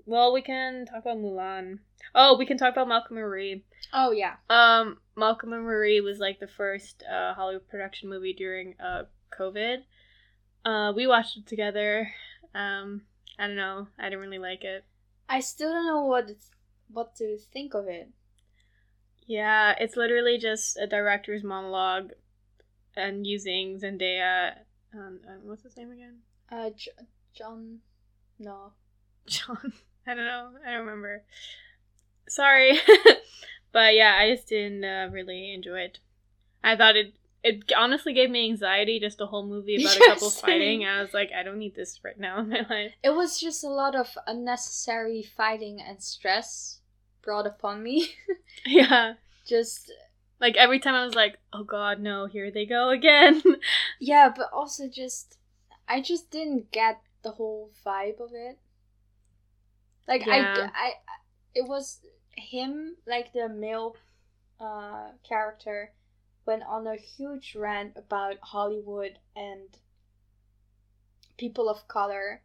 [0.05, 1.79] Well, we can talk about Mulan.
[2.13, 3.63] Oh, we can talk about Malcolm and Marie.
[3.93, 4.35] Oh yeah.
[4.49, 9.03] Um, Malcolm and Marie was like the first uh, Hollywood production movie during uh
[9.37, 9.77] COVID.
[10.65, 12.11] Uh, we watched it together.
[12.53, 13.01] Um,
[13.39, 13.87] I don't know.
[13.99, 14.83] I didn't really like it.
[15.27, 16.31] I still don't know what
[16.91, 18.09] what to think of it.
[19.27, 22.11] Yeah, it's literally just a director's monologue
[22.95, 24.53] and using Zendaya.
[24.93, 26.17] Um, um, what's his name again?
[26.51, 26.91] Uh, J-
[27.33, 27.79] John.
[28.39, 28.73] No.
[29.25, 29.73] John.
[30.07, 30.51] I don't know.
[30.65, 31.23] I don't remember.
[32.27, 32.79] Sorry,
[33.71, 35.99] but yeah, I just didn't uh, really enjoy it.
[36.63, 37.13] I thought it
[37.45, 40.83] it honestly gave me anxiety just a whole movie about a couple fighting.
[40.83, 42.93] I was like, I don't need this right now in my life.
[43.03, 46.79] It was just a lot of unnecessary fighting and stress
[47.21, 48.09] brought upon me.
[48.65, 49.13] Yeah,
[49.45, 49.91] just
[50.39, 53.43] like every time I was like, oh god, no, here they go again.
[53.99, 55.37] yeah, but also just
[55.87, 58.57] I just didn't get the whole vibe of it.
[60.07, 60.71] Like Yeah.
[60.73, 60.93] I, I,
[61.53, 61.99] it was
[62.35, 63.97] him like the male
[64.59, 65.91] uh character
[66.45, 69.77] went on a huge rant about Hollywood and
[71.37, 72.41] people of color.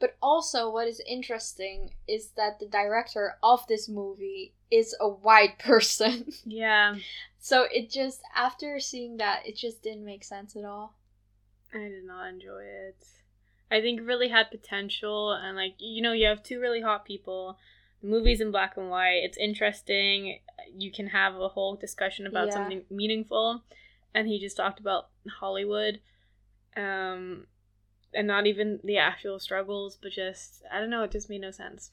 [0.00, 5.58] But also, what is interesting is that the director of this movie is a white
[5.64, 6.32] person.
[6.44, 6.96] yeah,
[7.40, 10.94] so it just, after seeing that, it just didn't make sense at all.
[11.74, 13.04] I did not enjoy it.
[13.70, 17.04] I think it really had potential, and like you know, you have two really hot
[17.04, 17.58] people.
[18.00, 19.20] The movie's in black and white.
[19.24, 20.38] It's interesting.
[20.76, 22.54] You can have a whole discussion about Yeah.
[22.54, 23.62] something meaningful,
[24.14, 25.08] and he just talked about
[25.40, 26.00] Hollywood,
[26.76, 27.46] um,
[28.14, 31.02] and not even the actual struggles, but just I don't know.
[31.04, 31.90] It just made no sense.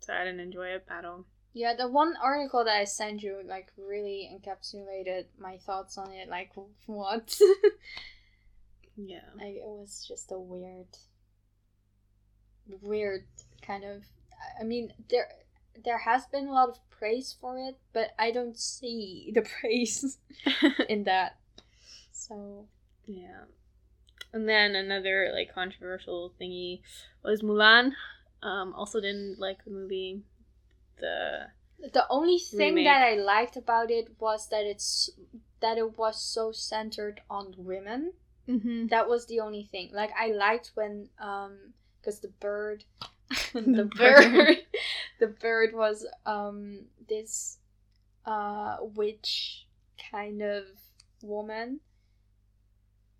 [0.00, 1.26] So I didn't enjoy it at all.
[1.52, 6.28] Yeah, the one article that I sent you, like, really encapsulated my thoughts on it.
[6.28, 6.52] Like,
[6.86, 7.36] what?
[8.96, 9.20] Yeah.
[9.34, 10.86] like, it was just a weird,
[12.82, 13.24] weird
[13.62, 14.04] kind of.
[14.60, 15.28] I mean, there
[15.84, 20.18] there has been a lot of praise for it, but I don't see the praise
[20.88, 21.36] in that.
[22.12, 22.66] So
[23.06, 23.44] Yeah.
[24.32, 26.82] And then another like controversial thingy
[27.24, 27.92] was Mulan.
[28.42, 30.22] Um, also didn't like the movie.
[30.98, 31.48] The
[31.92, 32.86] the only thing Remake.
[32.86, 35.10] that I liked about it was that it's
[35.60, 38.12] that it was so centered on women.
[38.48, 38.86] mm-hmm.
[38.88, 42.84] that was the only thing like i liked when um because the bird
[43.52, 44.56] the, The bird, bird.
[45.20, 47.58] The bird was um this
[48.26, 49.66] uh witch
[50.10, 50.64] kind of
[51.22, 51.80] woman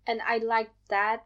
[0.07, 1.25] and i liked that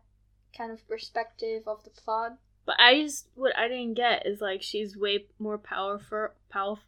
[0.55, 4.61] kind of perspective of the plot But I just what I didn't get is like
[4.63, 6.79] she's way more powerful, pow,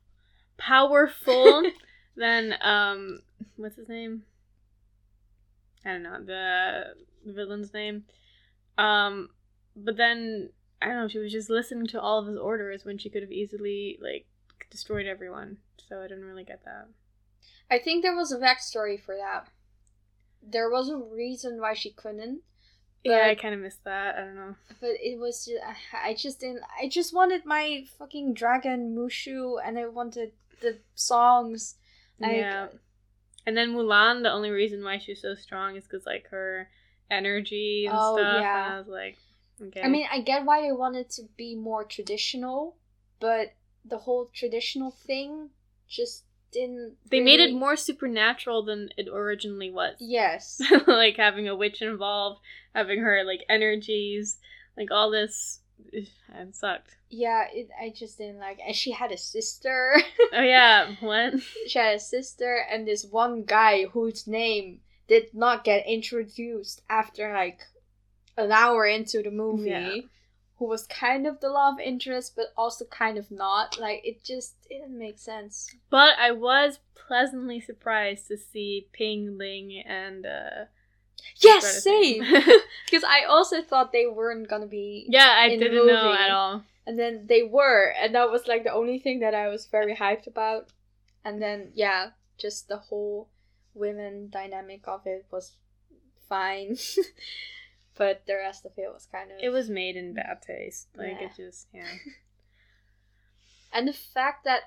[0.58, 1.64] powerful
[2.16, 3.20] than um
[3.58, 4.24] what's his name?
[5.86, 8.06] I don't know the, the villain's name.
[8.78, 9.30] Um,
[9.76, 10.50] but then
[10.82, 11.08] I don't know.
[11.08, 14.26] She was just listening to all of his orders when she could have easily like
[14.70, 15.58] destroyed everyone.
[15.90, 16.88] So I didn't really get that.
[17.72, 19.48] i think there was a backstory for that
[20.42, 22.42] there was a reason why she couldn't
[23.04, 24.16] yeah, I kind of missed that.
[24.16, 24.56] I don't know.
[24.82, 25.64] but it was just,
[25.94, 26.64] I just didn't.
[26.82, 31.76] I just wanted my fucking dragon Mushu, and I wanted the songs.
[32.20, 32.68] Like, yeah.
[33.46, 36.70] And then Mulan, the only reason why she's so strong is because like her
[37.10, 38.42] energy and Oh, stuff.
[38.42, 38.66] yeah.
[38.66, 39.18] And I was like,
[39.62, 39.82] okay.
[39.82, 42.76] I mean, I get why they wanted to be more traditional,
[43.20, 43.54] but
[43.86, 45.50] the whole traditional thing
[45.88, 46.96] just didn't.
[47.10, 49.96] they made it more supernatural than it originally was.
[50.00, 50.62] Yes.
[50.88, 52.42] like having a witch involved,
[52.74, 54.38] having her like energies,
[54.78, 55.60] like all this.
[56.34, 56.98] And sucked.
[57.10, 58.60] yeah, it, I just didn't like.
[58.66, 59.96] And she had a sister.
[60.34, 61.36] Oh yeah, what?
[61.68, 67.32] she had a sister, and this one guy whose name did not get introduced after
[67.32, 67.62] like
[68.38, 69.70] an hour into the movie.
[69.70, 69.96] Yeah.
[70.60, 73.80] Who was kind of the love interest, but also kind of not.
[73.80, 75.76] Like it just didn't make sense.
[75.92, 80.66] But I was pleasantly surprised to see Ping Ling and uh
[81.42, 82.24] Yes, same.
[82.86, 85.06] Because I also thought they weren't gonna be.
[85.10, 86.64] yeah, I didn't know at all.
[86.86, 89.96] And then they were, and that was like the only thing that I was very
[89.96, 90.70] hyped about.
[91.26, 93.28] And then yeah, just the whole
[93.74, 95.54] women dynamic of it was
[96.30, 96.78] fine.
[97.98, 100.88] but the rest of it was kind of It was made in bad taste.
[100.96, 101.28] Like Yeah.
[101.28, 101.88] it just yeah.
[103.74, 104.62] and the fact that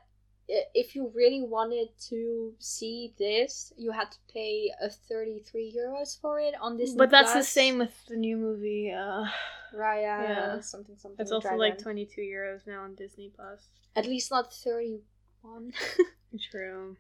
[0.75, 6.41] if you really wanted to see this, you had to pay a 33 euros for
[6.41, 8.93] it on Disney But that's the same with the new movie.
[8.93, 9.25] Uh
[9.73, 10.61] Raya Yeah.
[10.61, 11.21] something something.
[11.23, 13.69] it's also like twenty two euros now on Disney Plus.
[13.95, 15.73] At least not 31.
[16.51, 16.97] True.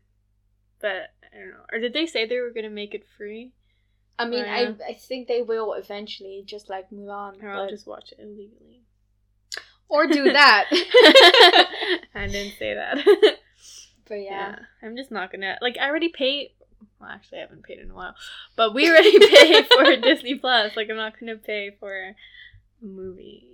[0.81, 1.65] But I don't know.
[1.73, 3.53] Or did they say they were gonna make it free?
[4.21, 4.73] I mean, Oh, yeah.
[4.87, 7.43] I I think they will eventually, just like Mulan.
[7.43, 8.83] Or I'll but- just watch it illegally.
[9.89, 10.67] or do that.
[12.15, 12.97] I didn't say that.
[14.09, 14.31] but yeah.
[14.31, 14.57] yeah.
[14.83, 15.77] I'm just not gonna like.
[15.81, 16.51] I already paid.
[17.01, 18.15] Well, actually, I haven't paid in a while,
[18.57, 20.77] but we already pay for Disney Plus.
[20.77, 22.15] Like, I'm not gonna pay for a
[22.85, 23.47] movie.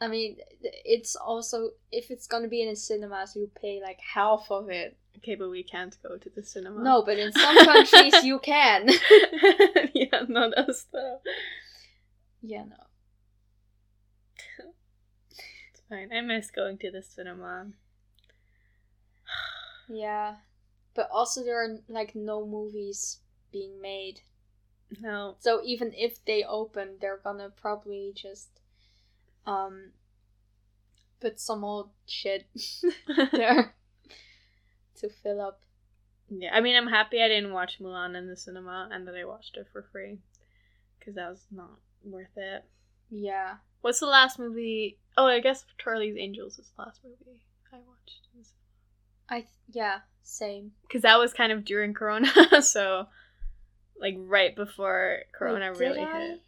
[0.00, 4.46] I mean, it's also if it's gonna be in the cinemas, you pay like half
[4.50, 4.96] of it.
[5.18, 6.82] Okay, but we can't go to the cinema.
[6.82, 8.88] No, but in some countries you can.
[9.94, 11.20] yeah, not us though.
[12.40, 12.76] yeah, no.
[15.70, 16.12] It's fine.
[16.12, 17.66] I miss going to the cinema.
[19.88, 20.36] Yeah,
[20.94, 23.18] but also there are like no movies
[23.50, 24.20] being made.
[25.00, 25.36] No.
[25.40, 28.60] So even if they open, they're gonna probably just
[29.46, 29.92] um
[31.20, 32.46] put some old shit
[33.32, 33.74] there
[34.98, 35.60] to fill up.
[36.30, 39.24] Yeah, I mean, I'm happy I didn't watch Mulan in the cinema and that I
[39.24, 40.18] watched it for free
[40.98, 42.64] because that was not worth it.
[43.10, 43.54] Yeah.
[43.80, 44.98] What's the last movie?
[45.16, 47.40] Oh, I guess Charlie's Angels is the last movie
[47.72, 48.28] I watched.
[49.30, 50.72] I yeah, same.
[50.82, 52.30] Because that was kind of during Corona,
[52.62, 53.08] so
[54.00, 56.20] like right before Corona Wait, really I?
[56.20, 56.42] hit.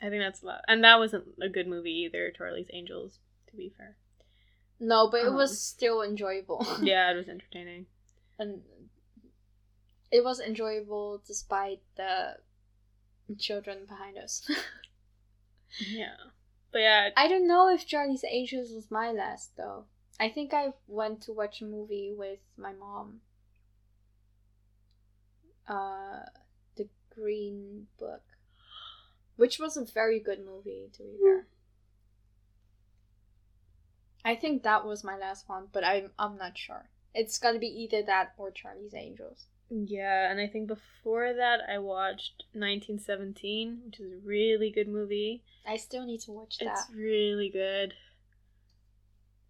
[0.00, 2.32] I think that's a lot, and that wasn't a good movie either.
[2.36, 3.18] Charlie's Angels,
[3.50, 3.96] to be fair.
[4.78, 5.34] No, but it Um.
[5.36, 6.64] was still enjoyable.
[6.82, 7.86] Yeah, it was entertaining.
[8.38, 8.62] and
[10.12, 12.36] it was enjoyable despite the
[13.38, 14.42] children behind us.
[15.80, 16.16] Yeah,
[16.72, 19.84] but yeah, I don't know if Charlie's Angels was my last though.
[20.18, 23.20] I think I went to watch a movie with my mom.
[25.68, 26.24] Uh,
[26.76, 28.22] The Green Book,
[29.36, 31.46] which was a very good movie to be fair.
[34.26, 36.90] I think that was my last one, but I'm I'm not sure.
[37.14, 39.46] It's gonna be either that or Charlie's Angels.
[39.70, 45.44] yeah, and I think before that I watched 1917, which is a really good movie.
[45.66, 46.66] I still need to watch that.
[46.72, 47.94] It's really good.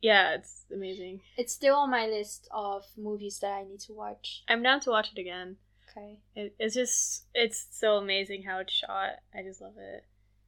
[0.02, 1.20] Yeah, it's amazing.
[1.36, 4.44] It's still on my list of movies that I need to watch.
[4.48, 5.56] I'm down to watch it again.
[5.90, 6.20] Okay.
[6.34, 9.12] It, it's just it's so amazing how it's shot.
[9.34, 10.04] I just love it.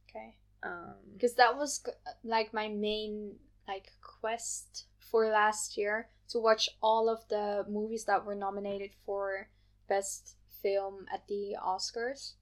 [0.09, 0.35] Okay.
[0.63, 1.83] Um, Because that was
[2.23, 3.35] like my main
[3.69, 9.47] like quest for last year to watch all of the movies that were nominated for
[9.87, 12.33] best film at the Oscars.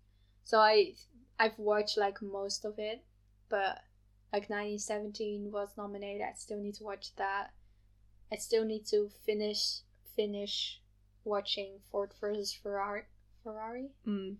[0.43, 0.93] So I
[1.37, 3.03] I've watched like most of it,
[3.49, 3.83] but
[4.31, 6.21] like 1917 was nominated.
[6.21, 7.51] I still need to watch that.
[8.31, 9.81] I still need to finish
[10.15, 10.81] finish
[11.23, 13.03] watching Ford versus Ferrari.
[13.43, 13.89] Ferrari.
[14.05, 14.35] mm,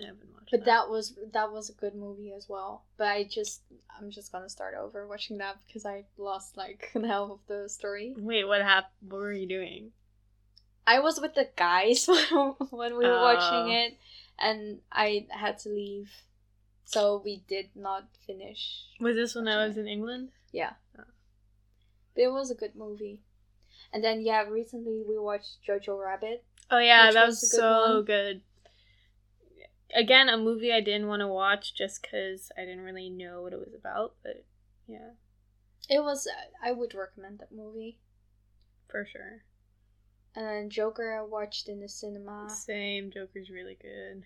[0.00, 0.50] I haven't watched.
[0.50, 2.84] But that was that was a good movie as well.
[2.96, 3.62] But I just
[3.98, 7.68] I'm just gonna start over watching that because I lost like the half of the
[7.68, 8.14] story.
[8.16, 9.10] Wait, what happened?
[9.10, 9.92] What were you doing?
[10.86, 12.06] I was with the guys
[12.70, 13.78] when we were watching Oh.
[13.86, 13.98] it,
[14.38, 16.10] and I had to leave,
[16.84, 18.84] so we did not finish.
[18.98, 20.28] Was this when I Watching was in England?
[20.50, 21.04] Yeah, Oh.
[22.14, 23.20] but it was a good movie.
[23.92, 26.42] And then yeah, recently we watched Jojo Rabbit.
[26.70, 28.04] Oh yeah, that was was, good so one.
[28.04, 28.40] good.
[29.94, 33.52] Again, a movie I didn't want to watch just because I didn't really know what
[33.52, 34.14] it was about.
[34.22, 34.44] But
[34.86, 35.10] yeah,
[35.88, 36.28] It was
[36.62, 37.98] I would recommend that movie.
[38.88, 39.42] for sure.
[40.36, 42.48] And then Joker I watched in the cinema.
[42.50, 43.10] Same.
[43.10, 44.22] Joker's really good.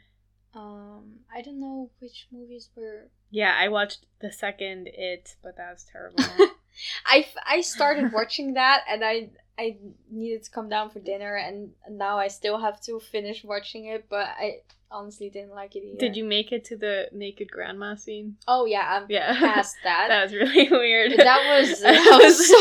[0.55, 3.09] Um, I don't know which movies were.
[3.31, 6.23] Yeah, I watched the second It, but that was terrible.
[7.07, 9.31] I, I started watching that and I
[9.63, 9.77] I
[10.11, 14.07] needed to come down for dinner and now I still have to finish watching it,
[14.09, 14.47] but I
[14.91, 15.99] honestly didn't like it either.
[16.05, 18.37] Did you make it to the naked grandma scene?
[18.49, 19.39] Oh yeah, I'm Yeah.
[19.39, 20.07] past that.
[20.13, 21.13] that was really weird.
[21.13, 22.57] that was that was was- so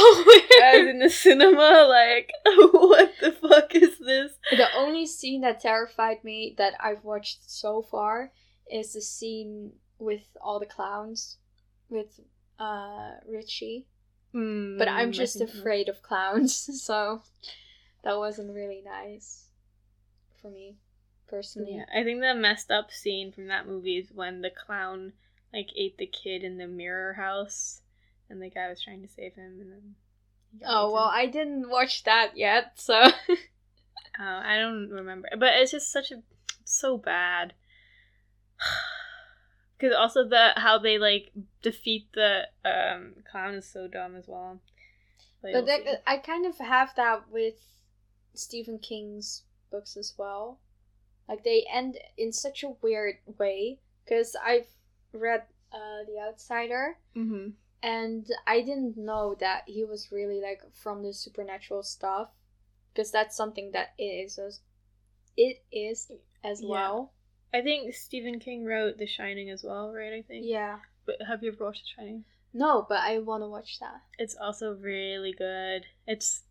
[0.63, 2.31] I was in the cinema, like,
[2.71, 4.31] what the fuck is this?
[4.51, 8.31] the only scene that terrified me that I've watched so far
[8.71, 11.37] is the scene with all the clowns
[11.89, 12.19] with
[12.59, 13.87] uh Richie.
[14.77, 17.23] But I'm Mm, just afraid of clowns, so
[18.03, 19.47] that wasn't really nice
[20.41, 20.77] for me
[21.27, 21.73] personally.
[21.75, 25.13] Yeah, I think the messed up scene from that movie is when the clown
[25.53, 27.81] like ate the kid in the mirror house,
[28.29, 29.95] and the guy was trying to save him, and then.
[30.65, 33.11] Oh well, I didn't watch that yet, so
[34.19, 36.23] Uh, I don't remember, but it's just such a
[36.63, 37.53] so bad.
[39.81, 41.31] Because also the how they like
[41.63, 44.59] defeat the um clown is so dumb as well.
[45.41, 46.03] Like, but we'll that.
[46.05, 47.55] I kind of have that with
[48.35, 50.59] Stephen King's books as well.
[51.27, 54.67] Like they end in such a weird way because I've
[55.13, 57.53] read uh, The Outsider Mhm.
[57.81, 62.29] and I didn't know that he was really like from the supernatural stuff
[62.93, 64.59] because that's something that it is as
[65.35, 66.11] it is
[66.43, 66.69] as Yeah.
[66.69, 67.13] well.
[67.53, 70.13] I think Stephen King wrote The Shining as well, right?
[70.13, 70.45] I think.
[70.47, 70.79] Yeah.
[71.05, 72.23] But have you ever watched The Shining?
[72.53, 74.01] No, but I want to watch that.
[74.17, 75.85] It's also really good.
[76.05, 76.43] It's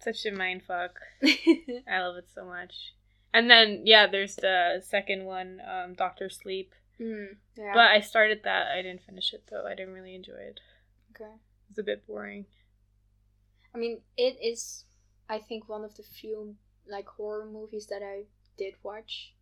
[0.00, 0.98] such a mind fuck.
[1.22, 2.94] I love it so much.
[3.32, 6.74] And then yeah, there's the second one, um, Doctor Sleep.
[7.00, 7.72] mm, yeah.
[7.74, 8.68] But I started that.
[8.68, 9.66] I didn't finish it though.
[9.66, 10.60] I didn't really enjoy it.
[11.14, 11.30] okay.
[11.70, 12.46] It's a bit boring.
[13.74, 14.84] I mean, it is.
[15.28, 16.54] I think one of the few
[16.88, 18.24] like horror movies that I
[18.56, 19.32] did watch.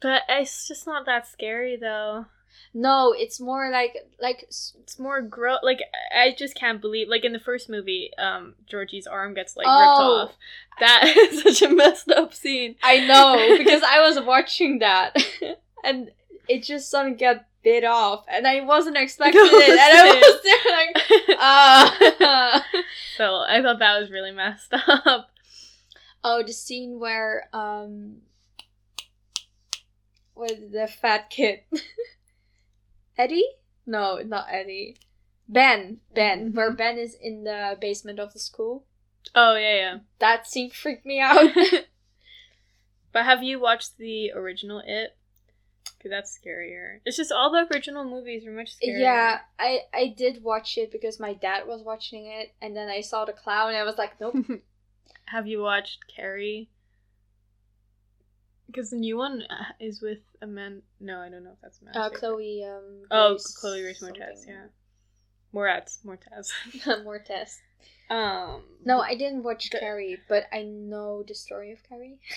[0.00, 2.26] But it's just not that scary though.
[2.72, 5.60] No, it's more like like It's more gross.
[5.62, 5.80] Like
[6.14, 7.08] I just can't believe.
[7.08, 9.80] Like in the first movie, um, Georgie's arm gets like Oh.
[9.80, 10.36] ripped off.
[10.80, 12.76] That is such a messed up scene.
[12.82, 15.16] I know because I was watching that
[15.84, 16.10] and
[16.48, 20.42] it just suddenly got bit off and I wasn't expecting No, it and I was
[20.42, 20.72] there
[21.36, 22.64] like ah.
[23.18, 25.28] so I thought that was really messed up.
[26.24, 28.22] oh, the scene where um
[30.40, 31.60] with the fat kid
[33.18, 33.46] Eddie?
[33.86, 34.96] No, not Eddie.
[35.48, 38.86] Ben, Ben, where Ben is in the basement of the school.
[39.34, 39.98] Oh yeah, yeah.
[40.18, 41.50] That scene freaked me out.
[43.12, 45.16] but have you watched the original It?
[45.98, 47.00] Because that's scarier.
[47.04, 49.00] It's just all the original movies are much scarier.
[49.00, 53.02] Yeah, I I did watch it because my dad was watching it, and then I
[53.02, 54.36] saw the clown, and I was like, nope.
[55.26, 56.70] have you watched Carrie?
[58.72, 60.82] Because the new one uh, is with a man.
[61.00, 61.96] No, I don't know if that's a man.
[61.96, 62.64] uh, Chloe.
[62.64, 64.22] Um, Oh, Grace Chloe Grace something.
[64.46, 64.66] Yeah,
[65.54, 66.04] Moretz.
[66.04, 66.16] More
[67.28, 67.60] test.
[68.10, 68.62] um.
[68.84, 72.18] No, I didn't watch The- Carrie, but I know the story of Carrie.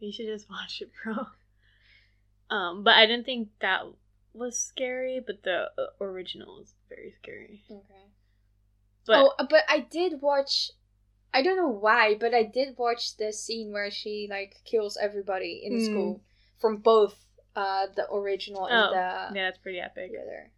[0.00, 1.14] You should just watch it, bro.
[2.50, 3.84] Um, but I didn't think that
[4.34, 7.62] was scary, but the uh, original is very scary.
[7.70, 8.04] Okay.
[9.06, 10.72] But oh, uh, but I did watch.
[11.34, 15.62] I don't know why, but I did watch the scene where she like kills everybody
[15.64, 15.84] in Mm.
[15.84, 16.22] school
[16.60, 17.16] from both
[17.56, 20.12] uh the original and Oh, the yeah, that's pretty epic.
[20.12, 20.50] the other.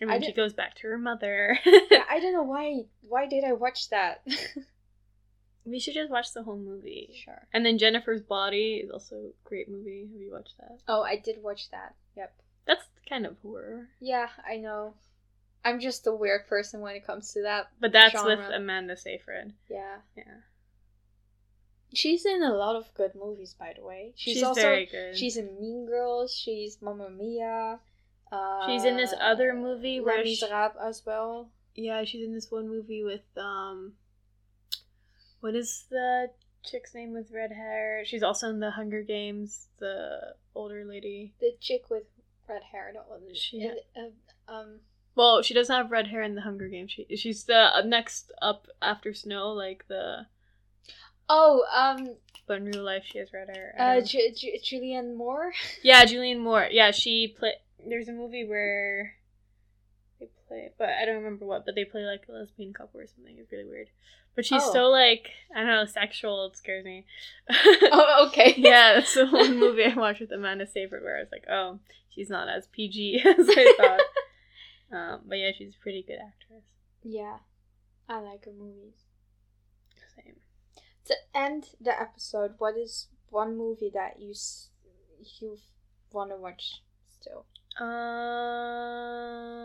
[0.00, 1.56] And I then she goes back to her mother.
[1.64, 2.86] Yeah, I don't know why.
[3.02, 4.22] Why did I watch that?
[5.64, 7.10] we should just watch the whole movie.
[7.24, 7.46] sure.
[7.52, 10.08] And then Jennifer's Body is also a great movie.
[10.12, 10.78] Have you watched that?
[10.88, 11.94] Oh, I did watch that.
[12.16, 12.34] Yep.
[12.66, 13.88] That's kind of horror.
[14.00, 14.94] Yeah, I know.
[15.64, 17.68] I'm just a weird person when it comes to that.
[17.80, 19.52] But that's with Amanda Seyfried.
[19.68, 19.96] Yeah.
[20.16, 20.24] Yeah.
[21.94, 24.12] She's in a lot of good movies, by the way.
[24.16, 25.16] She's, She's, also very good.
[25.16, 26.34] she's in Mean Girls.
[26.34, 27.78] She's Mamma Mia.
[28.32, 31.50] Uh, She's in this other movie Les where she- Miserables as well.
[31.76, 33.94] Yeah, she's in this one movie with um
[35.40, 36.30] what is the
[36.64, 38.02] chick's name with red hair?
[38.04, 41.32] She's also in the Hunger Games, the older lady.
[41.40, 42.04] The chick with
[42.48, 42.90] red hair.
[42.94, 43.22] That one.
[43.34, 44.80] She- uh, um.
[45.16, 46.90] Well, she doesn't have red hair in the Hunger Games.
[46.92, 50.26] She she's the uh, next up after Snow, like the
[51.28, 52.16] Oh, um.
[52.46, 53.74] but in real life she has red hair.
[53.78, 54.06] Uh, don't.
[54.06, 55.52] Ju- Ju- Julianne Moore.
[55.82, 56.68] yeah, Julianne Moore.
[56.70, 57.52] Yeah, she play.
[57.86, 59.14] There's a movie where
[60.20, 61.64] they play, but I don't remember what.
[61.64, 63.36] But they play like a lesbian couple or something.
[63.38, 63.88] It's really weird.
[64.34, 64.72] But she's Oh.
[64.72, 66.46] so like I don't know, sexual.
[66.46, 67.06] It scares me.
[67.50, 68.54] oh, okay.
[68.58, 71.78] yeah, that's the one movie I watched with Amanda Seyfried where I was like, oh,
[72.10, 74.00] she's not as PG as I thought.
[74.92, 76.64] Um, but yeah, she's a pretty good actress.
[77.02, 77.38] yeah,
[78.08, 79.04] I like her movies.
[80.16, 80.36] Same.
[81.06, 84.70] To end the episode, what is one movie that you s-
[85.40, 85.58] you
[86.12, 87.46] want to watch still?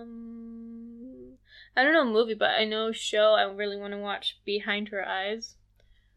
[0.10, 1.38] Um,
[1.76, 3.34] I don't know movie, but I know show.
[3.34, 5.56] I really want to watch Behind Her Eyes.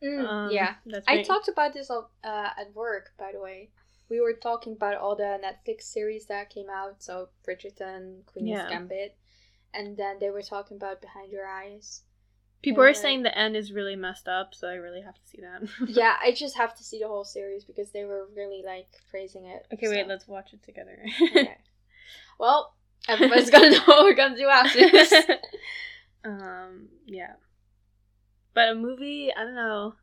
[0.02, 3.10] Um, yeah, that's I talked about this uh, at work.
[3.18, 3.70] By the way,
[4.12, 7.02] we were talking about all the Netflix series that came out.
[7.02, 8.68] So Bridgerton, Queen's Yeah.
[8.68, 9.16] Gambit,
[9.72, 12.02] and then they were talking about Behind Your Eyes.
[12.60, 15.40] People are saying the end is really messed up, so I really have to see
[15.40, 15.62] that.
[15.88, 19.46] yeah, I just have to see the whole series because they were really like praising
[19.46, 19.66] it.
[19.72, 20.98] okay, wait, let's watch it together.
[21.22, 21.56] okay.
[22.38, 22.74] Well,
[23.08, 25.12] everybody's gonna know what we're gonna do after this.
[26.24, 27.32] um, yeah.
[28.54, 29.94] But a movie, I don't know,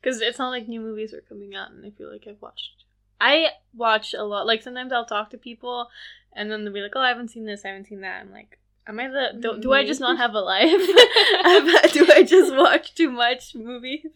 [0.00, 2.84] because it's not like new movies are coming out, and I feel like I've watched.
[3.24, 4.46] I watch a lot.
[4.46, 5.88] Like sometimes I'll talk to people,
[6.34, 7.64] and then they'll be like, "Oh, I haven't seen this.
[7.64, 9.38] I haven't seen that." I'm like, "Am I the?
[9.40, 10.68] Do, do I just not have a life?
[11.92, 14.06] Do I just watch too much movies?"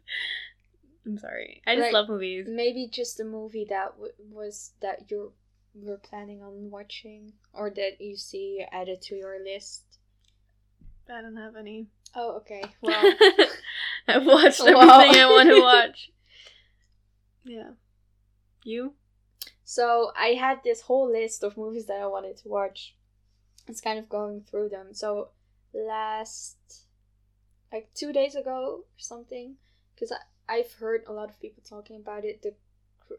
[1.07, 1.63] I'm sorry.
[1.67, 2.47] I just Like, love movies.
[2.51, 5.33] Maybe just a movie that w- was that you
[5.75, 9.85] were planning on watching, or that you see added to your list.
[11.09, 11.87] I don't have any.
[12.15, 12.63] Oh, okay.
[12.83, 13.15] Well,
[14.07, 15.01] I've watched everything Wow.
[15.01, 16.11] I want to watch.
[17.45, 17.71] Yeah.
[18.69, 18.95] You?
[19.65, 22.95] so I had this whole list of movies that I wanted to watch.
[23.67, 24.95] It's kind of going through them.
[24.95, 25.29] So
[25.75, 26.57] last,
[27.73, 29.57] like two days ago or something,
[29.95, 30.13] because
[30.49, 32.43] I've heard a lot of people talking about it.
[32.43, 32.55] The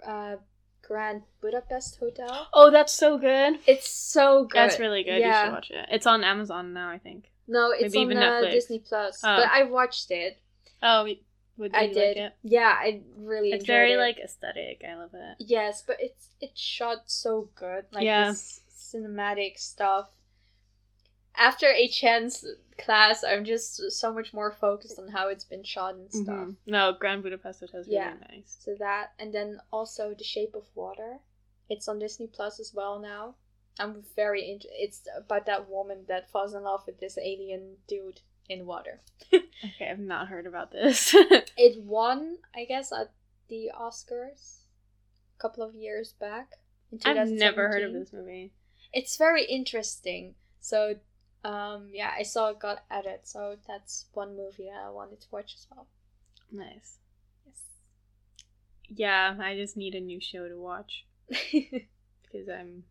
[0.10, 0.38] uh,
[0.82, 2.47] Grand Budapest Hotel.
[2.54, 3.60] Oh, that's so good.
[3.68, 4.58] It's so good.
[4.58, 5.16] That's really good.
[5.18, 5.43] You Yeah.
[5.45, 5.86] should watch it.
[5.91, 7.32] It's on Amazon now, I think.
[7.47, 8.52] No, it's Maybe on even uh, Netflix.
[8.52, 9.22] Disney Plus.
[9.24, 9.38] Oh.
[9.38, 10.39] But I watched it.
[10.82, 11.08] Oh,
[11.60, 12.18] would I like did.
[12.18, 12.34] it?
[12.41, 13.97] Yeah, I really It's very it.
[13.97, 14.84] like aesthetic.
[14.88, 15.36] I love it.
[15.39, 17.86] Yes, but it's it's shot so good.
[17.91, 18.30] Like Yeah.
[18.32, 20.10] this cinematic stuff.
[21.36, 22.45] After HN's
[22.78, 26.47] class, I'm just so much more focused on how it's been shot and stuff.
[26.47, 26.55] Mhm.
[26.66, 28.16] No, Grand Budapest Hotel is really Yeah.
[28.30, 28.57] nice.
[28.60, 31.20] So that, and then also The Shape of Water.
[31.70, 33.36] It's on Disney Plus as well now.
[33.78, 34.68] I'm very into.
[34.72, 39.02] It's about that woman that falls in love with this alien dude in water.
[39.62, 41.14] Okay, I've not heard about this.
[41.58, 43.12] It won, I guess, at
[43.50, 44.60] the Oscars
[45.38, 46.54] a couple of years back.
[47.04, 48.54] I've never heard of this movie.
[48.93, 50.36] It's very interesting.
[50.62, 50.95] So,
[51.43, 53.20] um, yeah, I saw it got added.
[53.24, 55.88] So that's one movie that I wanted to watch as well.
[56.52, 57.00] Nice.
[57.45, 57.62] Yes.
[58.88, 62.84] Yeah, I just need a new show to watch because I'm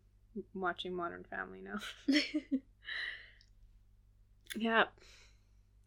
[0.53, 1.79] watching Modern Family now.
[4.55, 4.85] Yeah,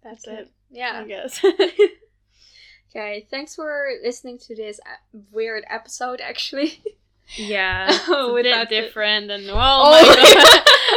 [0.02, 0.38] that's Okay.
[0.42, 0.50] it.
[0.70, 1.02] Yeah.
[1.04, 1.44] I guess.
[2.94, 3.26] Okay.
[3.30, 6.20] Thanks for listening to this uh, weird episode.
[6.20, 6.78] Actually.
[7.36, 9.56] yeah, it's a bit the- different than oh,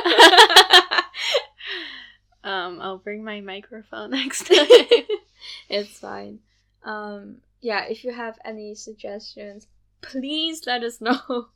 [0.04, 1.02] Oh.
[2.44, 4.68] um, I'll bring my microphone next time.
[5.70, 6.40] it's fine.
[6.84, 9.68] Um, yeah, if you have any suggestions,
[10.02, 11.48] please let us know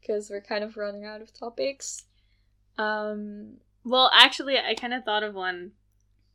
[0.00, 2.02] because we're kind of running out of topics.
[2.78, 3.54] Um,
[3.84, 5.72] Well, actually, I kind of thought of one.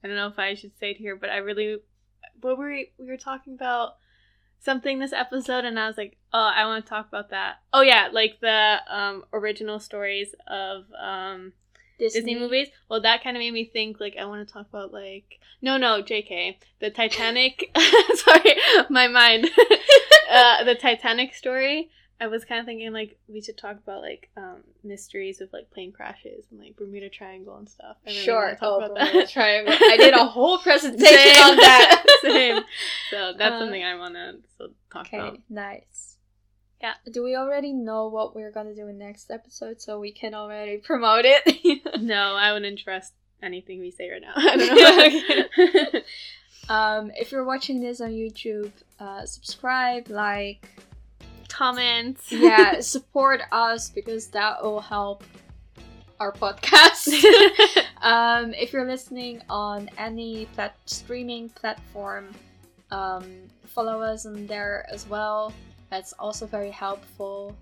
[0.04, 1.78] I don't know if I should say it here, but I really,
[2.42, 3.98] what were we, we were talking about
[4.60, 7.56] something this episode, and I was like, oh, I want to talk about that.
[7.74, 11.54] Oh yeah, like the um original stories of um
[12.00, 12.68] Disney, Disney movies.
[12.90, 15.78] Well, that kind of made me think like I want to talk about like no,
[15.78, 16.60] no, J.K.
[16.80, 17.76] the Titanic.
[18.14, 18.56] Sorry,
[18.90, 19.50] my mind.
[20.32, 21.90] uh, the Titanic story.
[22.20, 25.70] I was kind of thinking like we should talk about like um mysteries of like
[25.72, 27.98] plane crashes and like Bermuda Triangle and stuff.
[28.06, 28.50] I really Sure.
[28.52, 29.30] talk Oh, about Bermuda that.
[29.30, 29.74] Triangle.
[29.80, 31.44] I did a whole presentation Same.
[31.44, 32.06] on that.
[32.22, 32.64] Same.
[33.12, 35.40] So that's Uh, something I want to so talk Okay, about.
[35.50, 36.16] nice.
[36.82, 36.94] Yeah.
[37.12, 40.78] Do we already know what we're gonna do in next episode so we can already
[40.90, 42.02] promote it?
[42.02, 43.14] No, I wouldn't trust
[43.44, 44.34] anything we say right now.
[44.36, 46.76] I don't know.
[46.76, 50.68] um, if you're watching this on YouTube, uh, subscribe, like,
[51.58, 52.32] Comments.
[52.32, 55.24] yeah, support us because that will help
[56.20, 57.10] our podcast.
[58.02, 62.30] um, if you're listening on any plat- streaming platform,
[62.92, 63.24] um,
[63.66, 65.52] follow us on there as well.
[65.90, 67.56] That's also very helpful.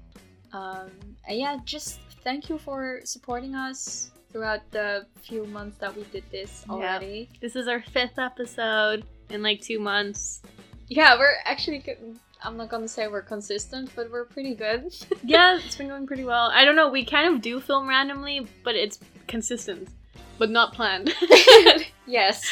[0.51, 0.91] Um,
[1.27, 6.23] and yeah, just thank you for supporting us throughout the few months that we did
[6.31, 6.73] this Yeah.
[6.73, 7.29] already.
[7.39, 10.41] This is our fifth episode in like two months.
[10.89, 11.83] Yeah, we're actually.
[12.43, 14.93] I'm not gonna say we're consistent, but we're pretty good.
[15.23, 16.51] Yeah, it's been going pretty well.
[16.53, 19.89] I don't know, we kind of do film randomly, but it's consistent,
[20.37, 21.13] but not planned.
[22.05, 22.43] yes,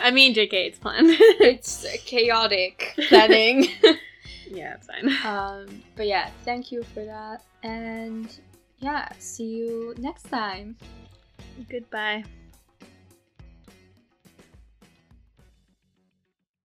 [0.00, 1.08] I mean, JK, it's planned.
[1.10, 3.68] it's chaotic planning.
[4.50, 5.08] yeah, it's fine.
[5.24, 8.38] um, but yeah, thank you for that, and
[8.80, 10.76] yeah, see you next time.
[11.70, 12.24] Goodbye.